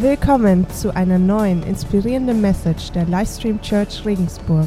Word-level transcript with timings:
Willkommen 0.00 0.66
zu 0.70 0.96
einer 0.96 1.18
neuen 1.18 1.62
inspirierenden 1.62 2.40
Message 2.40 2.90
der 2.92 3.04
Livestream 3.04 3.60
Church 3.60 4.02
Regensburg. 4.06 4.66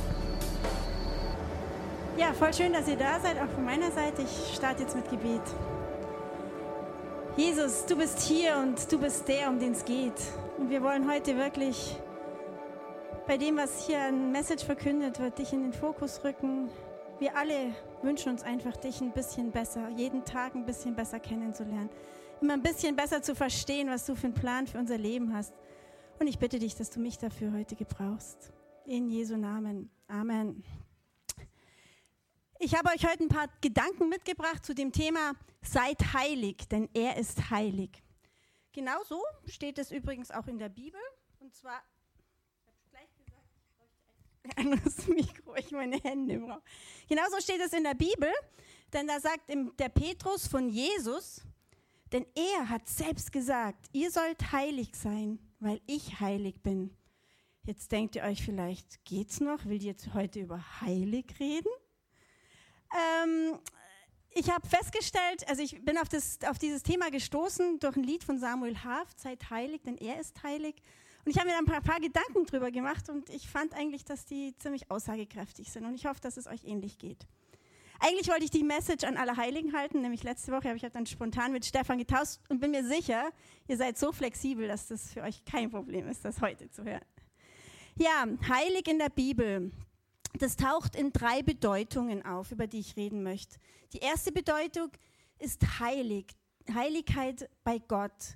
Ja, 2.15 2.33
voll 2.33 2.54
schön, 2.54 2.71
dass 2.71 2.88
ihr 2.88 2.97
da 2.97 3.20
seid, 3.20 3.41
auch 3.41 3.49
von 3.49 3.65
meiner 3.65 3.89
Seite. 3.89 4.21
Ich 4.21 4.55
starte 4.55 4.83
jetzt 4.83 4.96
mit 4.96 5.09
Gebet. 5.09 5.41
Jesus, 7.35 7.83
du 7.88 7.97
bist 7.97 8.19
hier 8.19 8.57
und 8.61 8.91
du 8.91 8.99
bist 8.99 9.27
der, 9.27 9.49
um 9.49 9.57
den 9.57 9.71
es 9.71 9.84
geht. 9.86 10.21
Und 10.59 10.70
wir 10.70 10.84
wollen 10.84 11.11
heute 11.11 11.36
wirklich 11.36 11.95
bei 13.25 13.36
dem, 13.36 13.57
was 13.57 13.88
hier 13.88 14.02
ein 14.02 14.31
Message 14.31 14.63
verkündet 14.63 15.20
wird, 15.20 15.39
dich 15.39 15.52
in 15.52 15.63
den 15.63 15.73
Fokus 15.73 16.23
rücken. 16.23 16.70
Wir 17.18 17.36
alle 17.36 17.73
wünschen 18.04 18.34
uns 18.34 18.43
einfach, 18.43 18.77
dich 18.77 19.02
ein 19.02 19.09
bisschen 19.09 19.50
besser, 19.50 19.89
jeden 19.97 20.25
Tag 20.25 20.54
ein 20.54 20.68
bisschen 20.68 20.93
besser 20.93 21.20
kennenzulernen 21.20 21.89
immer 22.44 22.54
ein 22.54 22.62
bisschen 22.62 22.96
besser 22.96 23.21
zu 23.21 23.36
verstehen, 23.36 23.89
was 23.89 24.05
du 24.05 24.16
für 24.16 24.28
einen 24.28 24.34
Plan 24.34 24.68
für 24.68 24.78
unser 24.78 24.98
Leben 24.98 25.34
hast. 25.34 25.54
Und 26.20 26.27
ich 26.27 26.38
bitte 26.38 26.59
dich, 26.59 26.76
dass 26.76 26.90
du 26.90 27.00
mich 27.00 27.17
dafür 27.17 27.54
heute 27.54 27.76
gebrauchst. 27.76 28.52
In 28.86 29.09
Jesu 29.09 29.38
Namen. 29.38 29.90
Amen. 30.09 30.62
Ich 32.59 32.76
habe 32.76 32.90
euch 32.90 33.05
heute 33.09 33.23
ein 33.23 33.30
paar 33.30 33.48
Gedanken 33.62 34.09
mitgebracht 34.09 34.66
zu 34.66 34.76
dem 34.76 34.91
Thema 34.91 35.34
Seid 35.62 36.14
heilig, 36.14 36.67
denn 36.70 36.90
er 36.94 37.16
ist 37.16 37.50
heilig. 37.50 38.03
Genauso 38.73 39.22
steht 39.45 39.80
es 39.80 39.91
übrigens 39.91 40.30
auch 40.30 40.48
in 40.48 40.59
der 40.59 40.70
Bibel. 40.70 41.00
Und 41.39 41.55
zwar, 41.55 41.81
ich 42.59 42.67
habe 42.67 42.78
gleich 42.89 43.16
gesagt, 43.16 43.48
ich 43.55 43.70
bräuchte 43.78 44.58
ein 44.58 44.66
anderes 44.66 45.08
Mikro, 45.08 45.55
ich 45.55 45.72
meine 45.72 45.95
Hände 45.95 46.39
brauche. 46.39 46.62
Genauso 47.08 47.39
steht 47.39 47.62
es 47.62 47.72
in 47.72 47.86
der 47.86 47.95
Bibel, 47.95 48.31
denn 48.91 49.08
da 49.08 49.22
sagt 49.22 49.50
der 49.80 49.89
Petrus 49.89 50.45
von 50.45 50.67
Jesus, 50.67 51.41
denn 52.13 52.26
er 52.35 52.70
hat 52.70 52.88
selbst 52.88 53.31
gesagt, 53.31 53.88
ihr 53.91 54.12
sollt 54.12 54.52
heilig 54.52 54.90
sein, 54.94 55.40
weil 55.59 55.81
ich 55.88 56.20
heilig 56.20 56.62
bin. 56.62 56.95
Jetzt 57.66 57.92
denkt 57.92 58.16
ihr 58.16 58.23
euch 58.23 58.44
vielleicht, 58.44 59.03
geht's 59.03 59.39
noch? 59.39 59.66
Will 59.66 59.80
die 59.80 59.88
jetzt 59.88 60.14
heute 60.14 60.39
über 60.39 60.64
heilig 60.81 61.25
reden? 61.39 61.72
Ähm, 62.94 63.58
ich 64.30 64.52
habe 64.52 64.67
festgestellt, 64.67 65.47
also 65.47 65.64
ich 65.64 65.84
bin 65.84 65.97
auf, 65.97 66.09
das, 66.09 66.39
auf 66.47 66.59
dieses 66.59 66.84
Thema 66.84 67.09
gestoßen 67.09 67.80
durch 67.80 67.95
ein 67.95 68.03
Lied 68.03 68.23
von 68.23 68.38
Samuel 68.38 68.78
Haft, 68.84 69.19
Seid 69.19 69.50
heilig, 69.50 69.81
denn 69.84 69.97
er 69.97 70.19
ist 70.19 70.44
heilig. 70.44 70.75
Und 71.25 71.31
ich 71.31 71.38
habe 71.39 71.50
mir 71.50 71.58
ein 71.58 71.66
paar, 71.66 71.81
paar, 71.81 72.00
Gedanken 72.00 72.45
drüber 72.45 72.69
gemacht 72.69 73.09
und 73.09 73.30
ich 73.30 73.47
fand 73.47 73.73
eigentlich, 73.73 74.03
dass 74.03 74.25
die 74.25 74.56
ziemlich 74.58 74.91
aussagekräftig 74.91 75.72
sind. 75.72 75.86
Und 75.86 75.95
ich 75.95 76.06
hoffe, 76.06 76.19
dass 76.19 76.38
es 76.38 76.47
euch 76.47 76.66
ähnlich 76.66 76.97
geht. 77.00 77.25
Eigentlich 78.06 78.28
wollte 78.28 78.44
ich 78.44 78.52
die 78.52 78.66
Message 78.66 79.06
an 79.06 79.16
alle 79.16 79.38
Heiligen 79.38 79.72
halten, 79.72 80.02
nämlich 80.02 80.23
letzte 80.23 80.52
Woche 80.52 80.68
habe 80.68 80.76
ich 80.76 80.84
dann 80.92 81.06
spontan 81.06 81.54
mit 81.54 81.66
Stefan 81.66 81.98
getauscht 81.98 82.42
und 82.50 82.59
bin 82.59 82.72
mir 82.72 82.86
sicher, 82.86 83.32
ihr 83.70 83.78
seid 83.78 83.98
so 83.98 84.12
flexibel, 84.12 84.68
dass 84.68 84.90
das 84.90 85.14
für 85.14 85.22
euch 85.22 85.46
kein 85.46 85.72
Problem 85.72 86.09
ist, 86.09 86.26
das 86.26 86.42
heute 86.42 86.70
zu 86.70 86.84
hören. 86.84 87.06
Ja, 87.96 88.26
heilig 88.50 88.90
in 88.90 89.00
der 89.00 89.08
Bibel. 89.08 89.72
Das 90.38 90.58
taucht 90.58 90.98
in 90.98 91.14
drei 91.14 91.44
Bedeutungen 91.44 92.26
auf, 92.26 92.52
über 92.52 92.68
die 92.68 92.80
ich 92.80 92.98
reden 92.98 93.24
möchte. 93.24 93.56
Die 93.94 94.00
erste 94.00 94.34
Bedeutung 94.34 94.90
ist 95.40 95.62
heilig, 95.80 96.26
Heiligkeit 96.74 97.50
bei 97.64 97.80
Gott. 97.80 98.36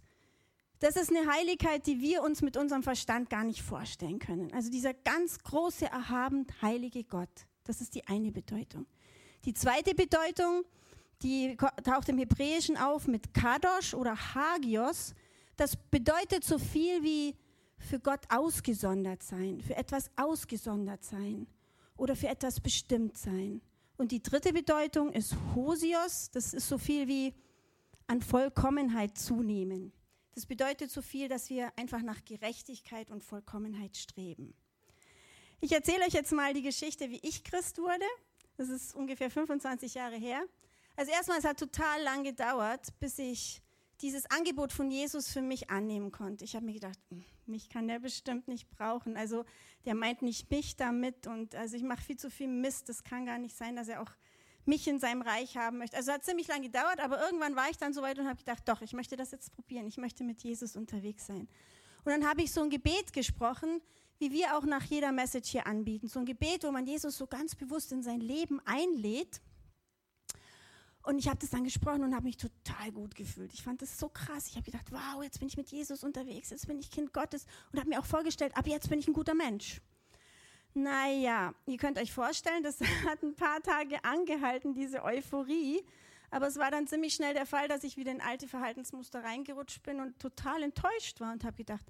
Das 0.79 0.95
ist 0.95 1.13
eine 1.13 1.29
Heiligkeit, 1.29 1.85
die 1.87 1.99
wir 1.99 2.23
uns 2.23 2.41
mit 2.41 2.55
unserem 2.55 2.83
Verstand 2.83 3.29
gar 3.29 3.43
nicht 3.43 3.63
vorstellen 3.63 4.19
können. 4.19 4.53
Also 4.53 4.71
dieser 4.71 4.93
ganz 4.93 5.39
große, 5.39 5.87
erhaben, 5.87 6.47
heilige 6.61 7.03
Gott. 7.03 7.47
Das 7.65 7.81
ist 7.81 7.95
die 7.95 8.07
eine 8.07 8.31
Bedeutung. 8.31 8.85
Die 9.45 9.53
zweite 9.53 9.93
Bedeutung, 9.93 10.63
die 11.21 11.57
taucht 11.83 12.09
im 12.09 12.17
Hebräischen 12.17 12.77
auf 12.77 13.07
mit 13.07 13.33
Kadosh 13.33 13.93
oder 13.93 14.15
Hagios. 14.35 15.13
Das 15.55 15.75
bedeutet 15.75 16.43
so 16.43 16.59
viel 16.59 17.03
wie 17.03 17.35
für 17.77 17.99
Gott 17.99 18.21
ausgesondert 18.29 19.23
sein, 19.23 19.61
für 19.61 19.75
etwas 19.75 20.09
ausgesondert 20.15 21.03
sein 21.03 21.47
oder 21.95 22.15
für 22.15 22.27
etwas 22.27 22.59
bestimmt 22.59 23.17
sein. 23.17 23.61
Und 23.97 24.11
die 24.11 24.21
dritte 24.21 24.53
Bedeutung 24.53 25.11
ist 25.11 25.35
Hosios, 25.55 26.29
das 26.31 26.53
ist 26.53 26.67
so 26.67 26.77
viel 26.77 27.07
wie 27.07 27.33
an 28.05 28.21
Vollkommenheit 28.21 29.17
zunehmen. 29.17 29.91
Das 30.35 30.45
bedeutet 30.45 30.91
so 30.91 31.01
viel, 31.01 31.27
dass 31.27 31.49
wir 31.49 31.71
einfach 31.77 32.03
nach 32.03 32.23
Gerechtigkeit 32.23 33.09
und 33.09 33.23
Vollkommenheit 33.23 33.97
streben. 33.97 34.53
Ich 35.59 35.71
erzähle 35.71 36.05
euch 36.05 36.13
jetzt 36.13 36.31
mal 36.31 36.53
die 36.53 36.61
Geschichte, 36.61 37.09
wie 37.09 37.19
ich 37.23 37.43
Christ 37.43 37.79
wurde. 37.79 38.05
Das 38.57 38.69
ist 38.69 38.95
ungefähr 38.95 39.29
25 39.29 39.93
Jahre 39.93 40.15
her. 40.15 40.43
Also 40.95 41.11
erstmal, 41.11 41.37
es 41.37 41.45
hat 41.45 41.59
total 41.59 42.01
lang 42.01 42.23
gedauert, 42.23 42.87
bis 42.99 43.19
ich 43.19 43.61
dieses 44.01 44.29
Angebot 44.29 44.73
von 44.73 44.91
Jesus 44.91 45.29
für 45.29 45.41
mich 45.41 45.69
annehmen 45.69 46.11
konnte. 46.11 46.43
Ich 46.43 46.55
habe 46.55 46.65
mir 46.65 46.73
gedacht, 46.73 46.99
hm, 47.09 47.23
mich 47.45 47.69
kann 47.69 47.87
der 47.87 47.99
bestimmt 47.99 48.47
nicht 48.47 48.69
brauchen. 48.69 49.15
Also 49.15 49.45
der 49.85 49.95
meint 49.95 50.21
nicht 50.21 50.49
mich 50.51 50.75
damit 50.75 51.27
und 51.27 51.55
also 51.55 51.75
ich 51.75 51.83
mache 51.83 52.01
viel 52.01 52.17
zu 52.17 52.29
viel 52.29 52.47
Mist. 52.47 52.89
Das 52.89 53.03
kann 53.03 53.25
gar 53.25 53.37
nicht 53.37 53.55
sein, 53.55 53.75
dass 53.75 53.87
er 53.87 54.01
auch 54.01 54.11
mich 54.65 54.87
in 54.87 54.99
seinem 54.99 55.21
Reich 55.21 55.55
haben 55.55 55.77
möchte. 55.77 55.97
Also 55.97 56.11
hat 56.11 56.25
ziemlich 56.25 56.47
lange 56.47 56.63
gedauert, 56.63 56.99
aber 56.99 57.21
irgendwann 57.23 57.55
war 57.55 57.69
ich 57.69 57.77
dann 57.77 57.93
so 57.93 58.01
weit 58.01 58.19
und 58.19 58.27
habe 58.27 58.37
gedacht, 58.37 58.63
doch, 58.65 58.81
ich 58.81 58.93
möchte 58.93 59.15
das 59.15 59.31
jetzt 59.31 59.53
probieren. 59.53 59.87
Ich 59.87 59.97
möchte 59.97 60.23
mit 60.23 60.43
Jesus 60.43 60.75
unterwegs 60.75 61.25
sein. 61.25 61.47
Und 62.03 62.11
dann 62.11 62.27
habe 62.27 62.41
ich 62.41 62.51
so 62.51 62.61
ein 62.61 62.69
Gebet 62.69 63.13
gesprochen, 63.13 63.81
wie 64.19 64.31
wir 64.31 64.57
auch 64.57 64.63
nach 64.63 64.83
jeder 64.83 65.11
Message 65.11 65.49
hier 65.49 65.67
anbieten. 65.67 66.07
So 66.07 66.19
ein 66.19 66.25
Gebet, 66.25 66.63
wo 66.63 66.71
man 66.71 66.85
Jesus 66.85 67.17
so 67.17 67.27
ganz 67.27 67.55
bewusst 67.55 67.91
in 67.91 68.01
sein 68.03 68.21
Leben 68.21 68.59
einlädt. 68.65 69.41
Und 71.03 71.19
ich 71.19 71.29
habe 71.29 71.37
das 71.39 71.51
dann 71.51 71.63
gesprochen 71.63 72.03
und 72.03 72.13
habe 72.13 72.25
mich 72.25 72.35
total 72.35 72.91
gut 72.91 73.15
gefühlt. 73.15 73.53
Ich 73.53 73.63
fand 73.63 73.81
das 73.81 73.97
so 73.97 74.09
krass. 74.09 74.47
Ich 74.47 74.55
habe 74.55 74.65
gedacht, 74.65 74.91
wow, 74.91 75.23
jetzt 75.23 75.39
bin 75.39 75.47
ich 75.47 75.55
mit 75.55 75.69
Jesus 75.69 76.03
unterwegs, 76.03 76.49
jetzt 76.49 76.67
bin 76.67 76.79
ich 76.79 76.91
Kind 76.91 77.13
Gottes 77.13 77.45
und 77.71 77.79
habe 77.79 77.87
mir 77.89 77.99
auch 77.99 78.05
vorgestellt, 78.05 78.57
ab 78.57 78.67
jetzt 78.67 78.89
bin 78.89 78.99
ich 78.99 79.07
ein 79.07 79.13
guter 79.13 79.33
Mensch. 79.33 79.79
Naja, 80.73 81.53
ihr 81.65 81.77
könnt 81.77 81.97
euch 81.97 82.11
vorstellen, 82.11 82.61
das 82.61 82.79
hat 83.07 83.23
ein 83.23 83.35
paar 83.35 83.61
Tage 83.61 84.03
angehalten, 84.03 84.73
diese 84.73 85.03
Euphorie. 85.03 85.81
Aber 86.29 86.47
es 86.47 86.57
war 86.57 86.71
dann 86.71 86.87
ziemlich 86.87 87.13
schnell 87.13 87.33
der 87.33 87.45
Fall, 87.45 87.67
dass 87.69 87.83
ich 87.83 87.95
wieder 87.95 88.11
in 88.11 88.19
alte 88.19 88.47
Verhaltensmuster 88.47 89.23
reingerutscht 89.23 89.81
bin 89.83 90.01
und 90.01 90.19
total 90.19 90.61
enttäuscht 90.61 91.21
war 91.21 91.31
und 91.31 91.45
habe 91.45 91.55
gedacht, 91.55 91.85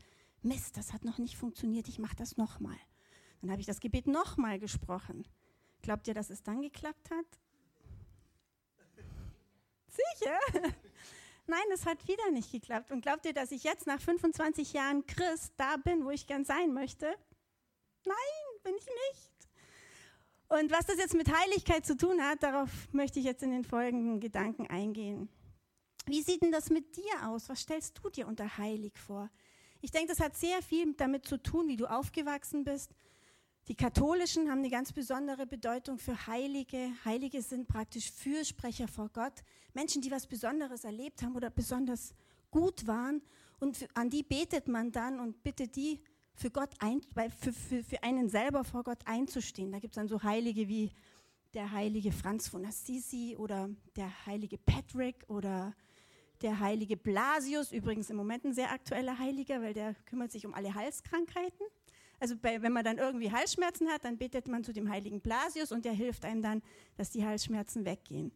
Mist, 0.47 0.77
das 0.77 0.93
hat 0.93 1.05
noch 1.05 1.17
nicht 1.17 1.37
funktioniert, 1.37 1.87
ich 1.87 1.99
mache 1.99 2.15
das 2.15 2.37
nochmal. 2.37 2.77
Dann 3.41 3.51
habe 3.51 3.61
ich 3.61 3.67
das 3.67 3.79
Gebet 3.79 4.07
nochmal 4.07 4.59
gesprochen. 4.59 5.27
Glaubt 5.81 6.07
ihr, 6.07 6.13
dass 6.13 6.29
es 6.29 6.43
dann 6.43 6.61
geklappt 6.61 7.11
hat? 7.11 7.25
Sicher? 9.87 10.37
Nein, 11.47 11.63
es 11.73 11.85
hat 11.85 12.07
wieder 12.07 12.29
nicht 12.31 12.51
geklappt. 12.51 12.91
Und 12.91 13.01
glaubt 13.01 13.25
ihr, 13.25 13.33
dass 13.33 13.51
ich 13.51 13.63
jetzt 13.63 13.87
nach 13.87 14.01
25 14.01 14.73
Jahren 14.73 15.05
Christ 15.05 15.53
da 15.57 15.77
bin, 15.77 16.03
wo 16.03 16.09
ich 16.09 16.27
gern 16.27 16.43
sein 16.43 16.73
möchte? 16.73 17.05
Nein, 18.05 18.61
bin 18.63 18.75
ich 18.75 18.85
nicht. 18.85 19.31
Und 20.49 20.71
was 20.71 20.85
das 20.85 20.97
jetzt 20.97 21.13
mit 21.13 21.31
Heiligkeit 21.31 21.85
zu 21.85 21.95
tun 21.95 22.21
hat, 22.21 22.43
darauf 22.43 22.69
möchte 22.93 23.19
ich 23.19 23.25
jetzt 23.25 23.43
in 23.43 23.51
den 23.51 23.63
folgenden 23.63 24.19
Gedanken 24.19 24.67
eingehen. 24.67 25.29
Wie 26.05 26.21
sieht 26.21 26.41
denn 26.41 26.51
das 26.51 26.69
mit 26.69 26.95
dir 26.95 27.27
aus? 27.27 27.49
Was 27.49 27.61
stellst 27.61 27.99
du 28.01 28.09
dir 28.09 28.27
unter 28.27 28.57
heilig 28.57 28.97
vor? 28.97 29.29
Ich 29.81 29.91
denke, 29.91 30.09
das 30.09 30.19
hat 30.19 30.35
sehr 30.35 30.61
viel 30.61 30.93
damit 30.93 31.25
zu 31.25 31.37
tun, 31.37 31.67
wie 31.67 31.77
du 31.77 31.85
aufgewachsen 31.85 32.63
bist. 32.63 32.91
Die 33.67 33.75
Katholischen 33.75 34.49
haben 34.49 34.59
eine 34.59 34.69
ganz 34.69 34.93
besondere 34.93 35.45
Bedeutung 35.45 35.97
für 35.97 36.27
Heilige. 36.27 36.91
Heilige 37.03 37.41
sind 37.41 37.67
praktisch 37.67 38.11
Fürsprecher 38.11 38.87
vor 38.87 39.09
Gott. 39.09 39.43
Menschen, 39.73 40.01
die 40.01 40.09
was 40.09 40.25
Besonderes 40.25 40.83
erlebt 40.85 41.21
haben 41.21 41.35
oder 41.35 41.49
besonders 41.49 42.13
gut 42.49 42.87
waren. 42.87 43.21
Und 43.59 43.87
an 43.93 44.09
die 44.09 44.23
betet 44.23 44.67
man 44.67 44.91
dann 44.91 45.19
und 45.19 45.43
bittet 45.43 45.75
die, 45.75 46.01
für, 46.37 46.51
Gott 46.51 46.69
ein, 46.79 47.01
für, 47.39 47.51
für, 47.51 47.83
für 47.83 48.03
einen 48.03 48.29
selber 48.29 48.63
vor 48.63 48.83
Gott 48.83 48.99
einzustehen. 49.05 49.71
Da 49.71 49.79
gibt 49.79 49.93
es 49.93 49.95
dann 49.95 50.07
so 50.07 50.21
Heilige 50.21 50.67
wie 50.67 50.91
der 51.53 51.71
heilige 51.71 52.11
Franz 52.11 52.47
von 52.47 52.65
Assisi 52.65 53.35
oder 53.37 53.69
der 53.95 54.25
heilige 54.25 54.57
Patrick 54.57 55.25
oder 55.27 55.73
der 56.41 56.59
heilige 56.59 56.97
Blasius, 56.97 57.71
übrigens 57.71 58.09
im 58.09 58.17
Moment 58.17 58.45
ein 58.45 58.53
sehr 58.53 58.71
aktueller 58.71 59.17
Heiliger, 59.19 59.61
weil 59.61 59.73
der 59.73 59.95
kümmert 60.05 60.31
sich 60.31 60.45
um 60.45 60.53
alle 60.53 60.73
Halskrankheiten. 60.73 61.65
Also 62.19 62.35
bei, 62.35 62.61
wenn 62.61 62.73
man 62.73 62.83
dann 62.83 62.97
irgendwie 62.97 63.31
Halsschmerzen 63.31 63.89
hat, 63.89 64.03
dann 64.03 64.17
betet 64.17 64.47
man 64.47 64.63
zu 64.63 64.73
dem 64.73 64.89
heiligen 64.89 65.21
Blasius 65.21 65.71
und 65.71 65.85
der 65.85 65.93
hilft 65.93 66.25
einem 66.25 66.41
dann, 66.41 66.63
dass 66.95 67.11
die 67.11 67.25
Halsschmerzen 67.25 67.85
weggehen. 67.85 68.31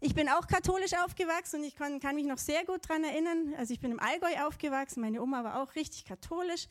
Ich 0.00 0.14
bin 0.14 0.28
auch 0.28 0.46
katholisch 0.46 0.92
aufgewachsen 0.94 1.60
und 1.60 1.66
ich 1.66 1.76
kann, 1.76 2.00
kann 2.00 2.16
mich 2.16 2.26
noch 2.26 2.38
sehr 2.38 2.64
gut 2.64 2.88
daran 2.88 3.04
erinnern. 3.04 3.54
Also 3.56 3.72
ich 3.72 3.80
bin 3.80 3.92
im 3.92 4.00
Allgäu 4.00 4.46
aufgewachsen, 4.46 5.00
meine 5.00 5.22
Oma 5.22 5.44
war 5.44 5.62
auch 5.62 5.74
richtig 5.76 6.04
katholisch. 6.04 6.66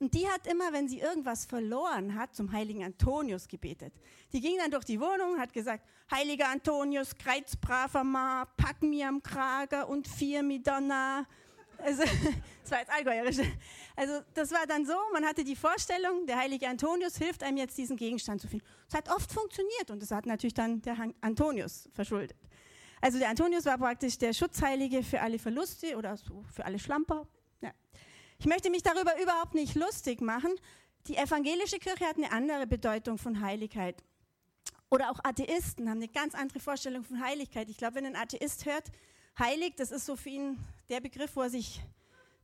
Und 0.00 0.14
die 0.14 0.28
hat 0.28 0.46
immer, 0.46 0.72
wenn 0.72 0.88
sie 0.88 1.00
irgendwas 1.00 1.44
verloren 1.44 2.14
hat, 2.14 2.34
zum 2.34 2.52
heiligen 2.52 2.84
Antonius 2.84 3.48
gebetet. 3.48 3.92
Die 4.32 4.40
ging 4.40 4.56
dann 4.58 4.70
durch 4.70 4.84
die 4.84 5.00
Wohnung, 5.00 5.38
hat 5.38 5.52
gesagt, 5.52 5.84
heiliger 6.10 6.48
Antonius, 6.48 7.16
kreuzbraver 7.16 8.04
Ma, 8.04 8.44
pack 8.56 8.80
mir 8.82 9.08
am 9.08 9.22
Krager 9.22 9.88
und 9.88 10.06
vier 10.06 10.42
Midonna. 10.42 11.26
Also, 11.78 12.02
das 12.62 12.70
war 12.70 12.78
jetzt 12.80 12.92
allgäuerisch. 12.92 13.38
Also, 13.96 14.20
das 14.34 14.52
war 14.52 14.66
dann 14.66 14.86
so, 14.86 14.94
man 15.12 15.24
hatte 15.24 15.42
die 15.42 15.56
Vorstellung, 15.56 16.26
der 16.26 16.36
heilige 16.36 16.68
Antonius 16.68 17.16
hilft 17.16 17.42
einem 17.42 17.56
jetzt, 17.56 17.76
diesen 17.76 17.96
Gegenstand 17.96 18.40
zu 18.40 18.48
finden. 18.48 18.66
Es 18.88 18.94
hat 18.94 19.08
oft 19.08 19.32
funktioniert 19.32 19.90
und 19.90 20.00
das 20.02 20.10
hat 20.10 20.26
natürlich 20.26 20.54
dann 20.54 20.80
der 20.82 20.96
Antonius 21.20 21.88
verschuldet. 21.92 22.36
Also, 23.00 23.18
der 23.18 23.28
Antonius 23.30 23.64
war 23.64 23.78
praktisch 23.78 24.18
der 24.18 24.32
Schutzheilige 24.32 25.02
für 25.02 25.20
alle 25.20 25.38
Verluste 25.38 25.96
oder 25.96 26.16
so 26.16 26.44
für 26.52 26.64
alle 26.64 26.78
Schlamper. 26.78 27.26
Ja. 27.60 27.72
Ich 28.40 28.46
möchte 28.46 28.70
mich 28.70 28.84
darüber 28.84 29.20
überhaupt 29.20 29.54
nicht 29.54 29.74
lustig 29.74 30.20
machen. 30.20 30.54
Die 31.08 31.16
evangelische 31.16 31.80
Kirche 31.80 32.06
hat 32.06 32.16
eine 32.16 32.30
andere 32.30 32.68
Bedeutung 32.68 33.18
von 33.18 33.40
Heiligkeit. 33.40 34.04
Oder 34.90 35.10
auch 35.10 35.18
Atheisten 35.24 35.90
haben 35.90 35.98
eine 35.98 36.06
ganz 36.08 36.36
andere 36.36 36.60
Vorstellung 36.60 37.02
von 37.02 37.20
Heiligkeit. 37.20 37.68
Ich 37.68 37.78
glaube, 37.78 37.96
wenn 37.96 38.06
ein 38.06 38.14
Atheist 38.14 38.64
hört, 38.64 38.92
heilig, 39.40 39.74
das 39.76 39.90
ist 39.90 40.06
so 40.06 40.14
für 40.14 40.28
ihn 40.28 40.58
der 40.88 41.00
Begriff, 41.00 41.34
wo 41.34 41.42
er 41.42 41.50
sich 41.50 41.82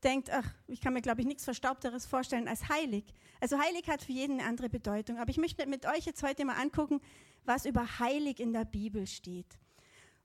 denkt, 0.02 0.31
ach, 0.31 0.44
ich 0.67 0.81
kann 0.81 0.94
mir, 0.94 1.00
glaube 1.00 1.20
ich, 1.20 1.29
nichts 1.29 1.44
Verstaubteres 1.44 2.06
vorstellen 2.06 2.49
als 2.49 2.69
heilig. 2.69 3.05
Also 3.40 3.56
heilig 3.58 3.88
hat 3.88 4.02
für 4.02 4.12
jeden 4.12 4.40
eine 4.40 4.49
andere 4.49 4.69
Bedeutung. 4.69 5.19
Aber 5.19 5.31
ich 5.31 5.38
möchte 5.38 5.64
mit 5.67 5.87
euch 5.87 6.06
jetzt 6.06 6.25
heute 6.25 6.44
mal 6.44 6.61
angucken, 6.61 7.00
was 7.44 7.67
über 7.67 8.00
heilig 8.00 8.40
in 8.40 8.52
der 8.52 8.64
Bibel 8.64 9.06
steht. 9.06 9.58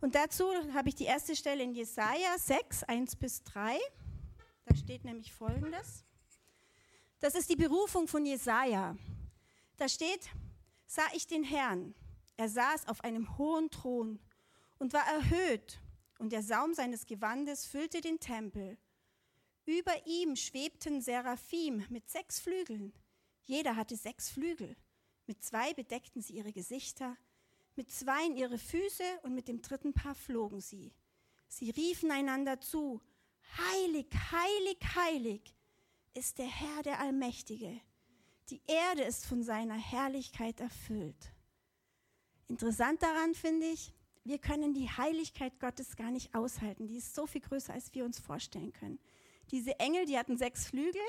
Und 0.01 0.15
dazu 0.15 0.45
habe 0.74 0.89
ich 0.89 0.95
die 0.95 1.06
erste 1.06 1.36
Stelle 1.36 1.63
in 1.63 1.74
Jesaja 1.74 2.38
6, 2.38 2.86
1 2.86 3.15
bis 3.18 3.44
3. 3.44 3.77
Da 4.69 4.75
steht 4.75 5.04
nämlich 5.04 5.33
folgendes. 5.33 6.06
Das 7.19 7.33
ist 7.33 7.50
die 7.50 7.56
Berufung 7.56 8.07
von 8.07 8.24
Jesaja. 8.24 8.95
Da 9.77 9.89
steht, 9.89 10.30
sah 10.86 11.07
ich 11.13 11.25
den 11.25 11.44
Herrn. 11.44 11.95
Er 12.38 12.50
saß 12.50 12.88
auf 12.88 13.04
einem 13.04 13.38
hohen 13.39 13.71
Thron 13.71 14.19
und 14.77 14.94
war 14.94 15.06
erhöht, 15.07 15.80
und 16.19 16.31
der 16.31 16.44
Saum 16.44 16.74
seines 16.74 17.07
Gewandes 17.07 17.66
füllte 17.66 18.00
den 18.00 18.19
Tempel. 18.19 18.77
Über 19.66 20.06
ihm 20.06 20.36
schwebten 20.36 21.01
Seraphim 21.01 21.86
mit 21.89 22.07
sechs 22.07 22.39
Flügeln. 22.39 22.94
Jeder 23.45 23.75
hatte 23.75 23.95
sechs 23.95 24.30
Flügel. 24.30 24.75
Mit 25.25 25.44
zwei 25.44 25.74
bedeckten 25.74 26.22
sie 26.22 26.33
ihre 26.33 26.54
Gesichter, 26.54 27.18
mit 27.75 27.92
zweien 27.92 28.36
ihre 28.36 28.57
Füße 28.57 29.04
und 29.24 29.33
mit 29.33 29.48
dem 29.48 29.62
dritten 29.62 29.94
Paar 29.94 30.15
flogen 30.15 30.62
sie. 30.62 30.94
Sie 31.48 31.72
riefen 31.72 32.12
einander 32.12 32.60
zu, 32.62 33.01
Heilig, 33.57 34.07
heilig, 34.31 34.78
heilig 34.96 35.56
ist 36.13 36.38
der 36.38 36.48
Herr 36.48 36.84
der 36.84 37.00
Allmächtige. 37.00 37.80
Die 38.50 38.62
Erde 38.68 39.04
ist 39.04 39.25
von 39.25 39.44
seiner 39.44 39.78
Herrlichkeit 39.78 40.60
erfüllt. 40.60 41.34
Interessant 42.48 43.01
daran 43.04 43.36
finde 43.36 43.68
ich, 43.68 43.94
wir 44.24 44.40
können 44.40 44.74
die 44.74 44.90
Heiligkeit 44.90 45.60
Gottes 45.60 45.96
gar 45.96 46.12
nicht 46.12 46.36
aushalten. 46.36 46.88
Die 46.88 46.98
ist 46.98 47.16
so 47.16 47.28
viel 47.28 47.42
größer, 47.42 47.74
als 47.74 47.94
wir 47.94 48.06
uns 48.06 48.19
vorstellen 48.19 48.74
können. 48.74 49.00
Diese 49.51 49.80
Engel, 49.80 50.06
die 50.06 50.18
hatten 50.18 50.38
sechs 50.38 50.68
Flügel, 50.68 51.01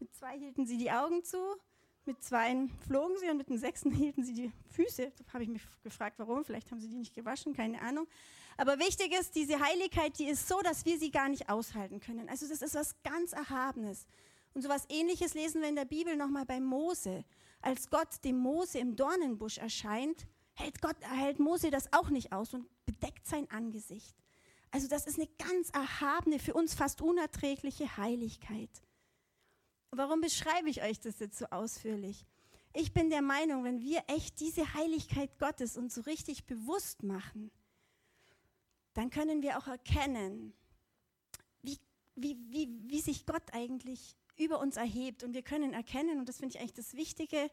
mit 0.00 0.14
zwei 0.14 0.38
hielten 0.38 0.66
sie 0.66 0.78
die 0.78 0.90
Augen 0.90 1.24
zu, 1.24 1.38
mit 2.08 2.24
zwei 2.24 2.66
flogen 2.86 3.16
sie 3.20 3.28
und 3.28 3.36
mit 3.36 3.48
dem 3.48 3.58
sechsten 3.58 3.90
hielten 3.94 4.24
sie 4.24 4.32
die 4.32 4.52
Füße. 4.70 5.12
Da 5.26 5.32
habe 5.34 5.44
ich 5.44 5.50
mich 5.50 5.62
gefragt, 5.84 6.18
warum. 6.18 6.44
Vielleicht 6.44 6.70
haben 6.72 6.80
sie 6.80 6.88
die 6.88 6.96
nicht 6.96 7.14
gewaschen, 7.14 7.54
keine 7.54 7.80
Ahnung. 7.82 8.08
Aber 8.56 8.80
wichtig 8.80 9.12
ist, 9.12 9.36
diese 9.36 9.60
Heiligkeit, 9.60 10.18
die 10.18 10.28
ist 10.28 10.48
so, 10.48 10.60
dass 10.62 10.84
wir 10.84 10.98
sie 10.98 11.12
gar 11.12 11.28
nicht 11.28 11.48
aushalten 11.48 12.00
können. 12.00 12.28
Also 12.28 12.48
das 12.48 12.62
ist 12.62 12.74
was 12.74 13.00
ganz 13.02 13.32
Erhabenes. 13.32 14.06
Und 14.54 14.62
so 14.62 14.68
was 14.68 14.86
Ähnliches 14.88 15.34
lesen 15.34 15.60
wir 15.60 15.68
in 15.68 15.76
der 15.76 15.84
Bibel 15.84 16.16
nochmal 16.16 16.46
bei 16.46 16.58
Mose. 16.58 17.24
Als 17.60 17.90
Gott 17.90 18.24
dem 18.24 18.38
Mose 18.38 18.78
im 18.78 18.96
Dornenbusch 18.96 19.58
erscheint, 19.58 20.26
hält 20.54 20.80
Gott, 20.80 20.96
hält 21.02 21.38
Mose 21.38 21.70
das 21.70 21.92
auch 21.92 22.08
nicht 22.08 22.32
aus 22.32 22.54
und 22.54 22.66
bedeckt 22.86 23.26
sein 23.26 23.48
Angesicht. 23.50 24.16
Also 24.70 24.88
das 24.88 25.06
ist 25.06 25.18
eine 25.18 25.28
ganz 25.38 25.70
erhabene, 25.70 26.38
für 26.38 26.54
uns 26.54 26.74
fast 26.74 27.00
unerträgliche 27.00 27.96
Heiligkeit. 27.96 28.70
Warum 29.90 30.20
beschreibe 30.20 30.68
ich 30.68 30.82
euch 30.82 31.00
das 31.00 31.18
jetzt 31.18 31.38
so 31.38 31.46
ausführlich? 31.46 32.26
Ich 32.74 32.92
bin 32.92 33.10
der 33.10 33.22
Meinung, 33.22 33.64
wenn 33.64 33.80
wir 33.80 34.02
echt 34.08 34.40
diese 34.40 34.74
Heiligkeit 34.74 35.38
Gottes 35.38 35.76
uns 35.76 35.94
so 35.94 36.02
richtig 36.02 36.44
bewusst 36.44 37.02
machen, 37.02 37.50
dann 38.94 39.10
können 39.10 39.42
wir 39.42 39.58
auch 39.58 39.66
erkennen, 39.66 40.52
wie, 41.62 41.78
wie, 42.16 42.36
wie, 42.50 42.68
wie 42.86 43.00
sich 43.00 43.26
Gott 43.26 43.42
eigentlich 43.52 44.16
über 44.36 44.60
uns 44.60 44.76
erhebt. 44.76 45.22
Und 45.24 45.34
wir 45.34 45.42
können 45.42 45.72
erkennen, 45.72 46.18
und 46.18 46.28
das 46.28 46.38
finde 46.38 46.54
ich 46.54 46.60
eigentlich 46.60 46.74
das 46.74 46.94
Wichtige, 46.94 47.50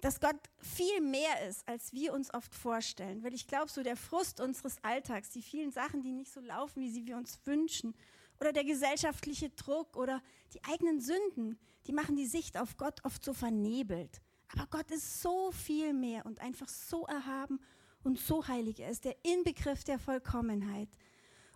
dass 0.00 0.18
Gott 0.18 0.40
viel 0.58 1.00
mehr 1.00 1.46
ist, 1.48 1.66
als 1.68 1.92
wir 1.92 2.12
uns 2.12 2.34
oft 2.34 2.54
vorstellen. 2.54 3.22
Weil 3.22 3.34
ich 3.34 3.46
glaube, 3.46 3.70
so 3.70 3.82
der 3.82 3.96
Frust 3.96 4.40
unseres 4.40 4.82
Alltags, 4.82 5.30
die 5.30 5.42
vielen 5.42 5.70
Sachen, 5.70 6.02
die 6.02 6.12
nicht 6.12 6.32
so 6.32 6.40
laufen, 6.40 6.82
wie 6.82 6.90
sie 6.90 7.06
wir 7.06 7.16
uns 7.16 7.38
wünschen, 7.44 7.94
oder 8.42 8.52
der 8.52 8.64
gesellschaftliche 8.64 9.50
Druck 9.50 9.96
oder 9.96 10.20
die 10.52 10.64
eigenen 10.64 11.00
Sünden, 11.00 11.56
die 11.86 11.92
machen 11.92 12.16
die 12.16 12.26
Sicht 12.26 12.58
auf 12.58 12.76
Gott 12.76 12.98
oft 13.04 13.24
so 13.24 13.32
vernebelt. 13.32 14.20
Aber 14.48 14.66
Gott 14.66 14.90
ist 14.90 15.22
so 15.22 15.52
viel 15.52 15.92
mehr 15.92 16.26
und 16.26 16.40
einfach 16.40 16.68
so 16.68 17.06
erhaben 17.06 17.60
und 18.02 18.18
so 18.18 18.48
heilig. 18.48 18.80
Er 18.80 18.90
ist 18.90 19.04
der 19.04 19.16
Inbegriff 19.24 19.84
der 19.84 20.00
Vollkommenheit. 20.00 20.88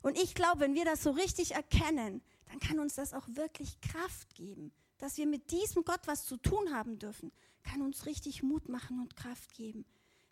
Und 0.00 0.16
ich 0.16 0.36
glaube, 0.36 0.60
wenn 0.60 0.74
wir 0.74 0.84
das 0.84 1.02
so 1.02 1.10
richtig 1.10 1.56
erkennen, 1.56 2.22
dann 2.48 2.60
kann 2.60 2.78
uns 2.78 2.94
das 2.94 3.14
auch 3.14 3.26
wirklich 3.26 3.80
Kraft 3.80 4.36
geben. 4.36 4.70
Dass 4.98 5.16
wir 5.16 5.26
mit 5.26 5.50
diesem 5.50 5.82
Gott 5.84 6.02
was 6.06 6.24
zu 6.24 6.36
tun 6.36 6.72
haben 6.72 7.00
dürfen, 7.00 7.32
kann 7.64 7.82
uns 7.82 8.06
richtig 8.06 8.44
Mut 8.44 8.68
machen 8.68 9.00
und 9.00 9.16
Kraft 9.16 9.54
geben. 9.54 9.84